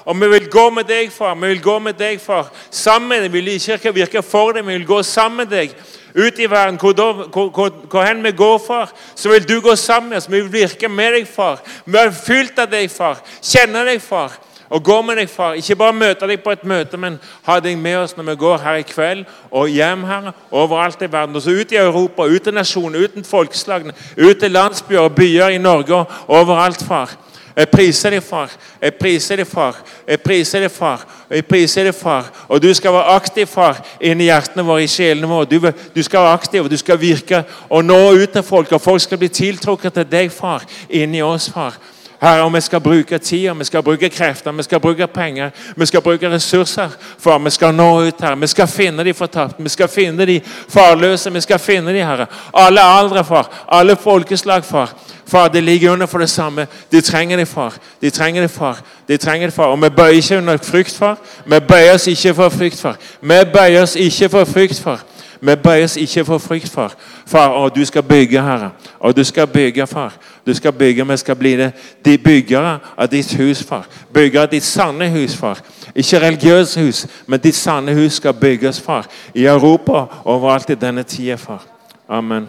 Og 0.05 0.21
vi 0.21 0.29
vil 0.29 0.51
gå 0.51 0.71
med 0.71 0.87
deg, 0.87 1.11
far. 1.13 1.35
Vi 1.35 1.49
vil 1.49 1.63
gå 1.63 1.79
med 1.79 1.99
deg, 1.99 2.21
far. 2.21 2.53
Sammen. 2.71 3.23
Vi 3.23 3.41
vil 3.41 3.49
ikke 3.57 3.95
virke 3.95 4.23
for 4.23 4.53
deg, 4.53 4.67
vi 4.67 4.79
vil 4.79 4.87
gå 4.87 5.03
sammen 5.03 5.43
med 5.43 5.57
deg 5.57 5.75
ut 6.15 6.39
i 6.39 6.51
verden. 6.51 6.79
Hvor, 6.79 6.95
hvor, 7.33 7.51
hvor, 7.51 7.71
hvor 7.91 8.03
hen 8.03 8.23
vi 8.25 8.31
går, 8.31 8.59
far, 8.67 8.93
så 9.15 9.29
vil 9.29 9.49
du 9.49 9.61
gå 9.61 9.75
sammen 9.77 10.11
med 10.11 10.23
oss. 10.23 10.31
Vi 10.31 10.41
vil 10.41 10.53
virke 10.53 10.89
med 10.89 11.19
deg, 11.19 11.27
far. 11.27 11.63
Vi 11.85 11.99
er 11.99 12.15
fylt 12.15 12.59
av 12.59 12.71
deg, 12.71 12.91
far. 12.91 13.19
Kjenne 13.43 13.87
deg, 13.91 14.03
far. 14.03 14.39
Og 14.71 14.85
gå 14.85 15.03
med 15.03 15.17
deg, 15.17 15.31
far. 15.33 15.57
Ikke 15.57 15.77
bare 15.81 15.97
møte 15.97 16.27
deg 16.29 16.43
på 16.45 16.53
et 16.53 16.65
møte, 16.69 16.99
men 17.01 17.17
ha 17.47 17.57
deg 17.65 17.79
med 17.81 18.03
oss 18.03 18.17
når 18.17 18.27
vi 18.31 18.35
går 18.43 18.59
her 18.65 18.81
i 18.83 18.89
kveld 18.89 19.25
og 19.51 19.71
hjem 19.73 20.05
her, 20.05 20.33
overalt 20.51 21.03
i 21.03 21.09
verden. 21.13 21.37
Og 21.37 21.43
så 21.43 21.55
ut 21.57 21.73
i 21.73 21.81
Europa, 21.81 22.29
ut 22.29 22.45
til 22.45 22.55
nasjoner, 22.55 23.07
ut 23.07 23.17
til 23.17 23.25
folkeslagene, 23.25 23.97
ut 24.19 24.37
til 24.37 24.53
landsbyer 24.53 25.07
og 25.07 25.17
byer 25.17 25.57
i 25.57 25.63
Norge 25.63 25.95
og 25.95 26.37
overalt, 26.41 26.85
far. 26.85 27.17
Jeg 27.59 27.67
priser 27.73 28.15
deg, 28.15 28.23
far. 28.23 28.53
Jeg 28.79 28.95
priser 28.95 29.41
deg, 29.41 29.47
far. 29.51 29.81
Jeg 30.07 30.21
priser 30.23 30.63
deg, 30.63 30.71
far. 30.71 31.03
Jeg 31.31 31.47
priser 31.49 31.89
deg, 31.89 31.95
far. 31.97 32.29
Og 32.47 32.63
du 32.63 32.69
skal 32.75 32.95
være 32.95 33.17
aktiv, 33.19 33.49
far, 33.51 33.81
inni 33.99 34.29
hjertene 34.29 34.63
våre, 34.63 34.85
i 34.85 34.91
sjelene 34.91 35.27
våre. 35.27 35.49
Du, 35.51 35.59
du, 35.67 36.03
skal 36.07 36.23
være 36.23 36.37
aktiv, 36.39 36.63
og 36.63 36.71
du 36.71 36.77
skal 36.79 37.01
virke 37.01 37.43
og 37.67 37.83
nå 37.83 37.99
ut 38.15 38.31
til 38.37 38.45
folk. 38.47 38.71
Og 38.73 38.85
folk 38.85 39.03
skal 39.03 39.19
bli 39.19 39.33
tiltrukket 39.33 39.97
til 39.97 40.07
deg, 40.07 40.31
far, 40.31 40.69
inni 40.87 41.25
oss, 41.25 41.49
far. 41.51 41.81
Herre, 42.21 42.53
vi 42.53 42.61
skal 42.61 42.81
bruke 42.81 43.19
tid, 43.19 43.51
vi 43.55 43.65
skal 43.65 43.83
bruke 43.83 44.09
krefter, 44.09 44.53
vi 44.53 44.63
skal 44.63 44.81
bruke 44.81 45.07
penger, 45.07 45.51
vi 45.77 45.87
skal 45.87 46.01
bruke 46.01 46.31
ressurser. 46.31 46.89
For 47.19 47.39
vi 47.39 47.51
skal 47.51 47.75
nå 47.75 48.01
ut 48.01 48.21
her. 48.21 48.35
Vi 48.35 48.47
skal 48.47 48.67
finne 48.67 49.05
de 49.05 49.15
fortapte, 49.15 49.63
vi 49.63 49.69
skal 49.69 49.89
finne 49.89 50.27
de 50.27 50.41
farløse. 50.69 51.33
Vi 51.33 51.41
skal 51.41 51.59
finne 51.59 51.93
de, 51.93 52.05
Herre. 52.05 52.27
Alle 52.55 52.83
aldre, 52.83 53.25
far. 53.25 53.65
Alle 53.69 53.97
folkeslag, 53.97 54.65
far. 54.65 54.95
Far, 55.27 55.49
det 55.49 55.63
ligger 55.63 55.93
under 55.93 56.07
for 56.07 56.19
det 56.19 56.31
samme. 56.31 56.67
De 56.93 57.01
trenger 57.01 57.37
det, 57.37 57.49
far. 57.49 57.75
De 58.01 58.11
trenger 58.11 58.43
det, 58.43 58.51
far. 58.51 58.81
De 59.09 59.17
trenger 59.17 59.47
det, 59.47 59.55
far. 59.55 59.65
Og 59.65 59.83
vi 59.83 59.89
bøyer 59.89 60.09
ikke 60.09 60.39
under 60.39 60.57
frykt, 60.57 60.97
far. 60.99 61.19
Vi 61.47 61.61
bøyer 61.61 61.95
oss 61.95 62.07
ikke 62.07 62.35
for 62.35 62.49
frykt, 62.49 62.81
far. 62.81 62.97
Vi 63.21 63.35
bøyer 63.53 63.83
oss 63.83 63.97
ikke 63.97 64.29
for 64.29 64.45
frykt, 64.45 64.81
far. 64.81 65.05
Vi 65.41 65.55
bøyes 65.55 65.97
ikke 65.97 66.25
for 66.25 66.39
frykt, 66.39 66.71
far. 66.71 66.95
Far, 67.27 67.55
å, 67.55 67.69
du 67.69 67.85
skal 67.85 68.03
bygge, 68.03 68.43
Herre. 68.43 68.71
Og 69.01 69.17
du 69.17 69.25
skal 69.25 69.47
bygge, 69.47 69.87
far. 69.87 70.15
Du 70.47 70.55
skal 70.55 70.73
bygge, 70.73 71.07
Vi 71.07 71.17
skal 71.17 71.37
bli 71.37 71.57
det. 71.57 71.73
de 72.05 72.19
byggere 72.19 72.79
av 72.97 73.09
ditt 73.09 73.35
hus, 73.35 73.63
far. 73.63 73.87
Byggere 74.13 74.43
av 74.43 74.51
ditt 74.51 74.65
sanne 74.65 75.09
hus, 75.09 75.37
far. 75.37 75.59
Ikke 75.95 76.21
religiøse 76.21 76.81
hus, 76.81 77.07
men 77.27 77.41
ditt 77.41 77.55
sanne 77.55 77.93
hus 77.95 78.13
skal 78.13 78.35
bygges, 78.35 78.81
far. 78.81 79.07
I 79.35 79.45
Europa 79.45 80.07
overalt 80.25 80.71
i 80.71 80.75
denne 80.75 81.03
tida, 81.03 81.37
far. 81.37 81.63
Amen. 82.09 82.49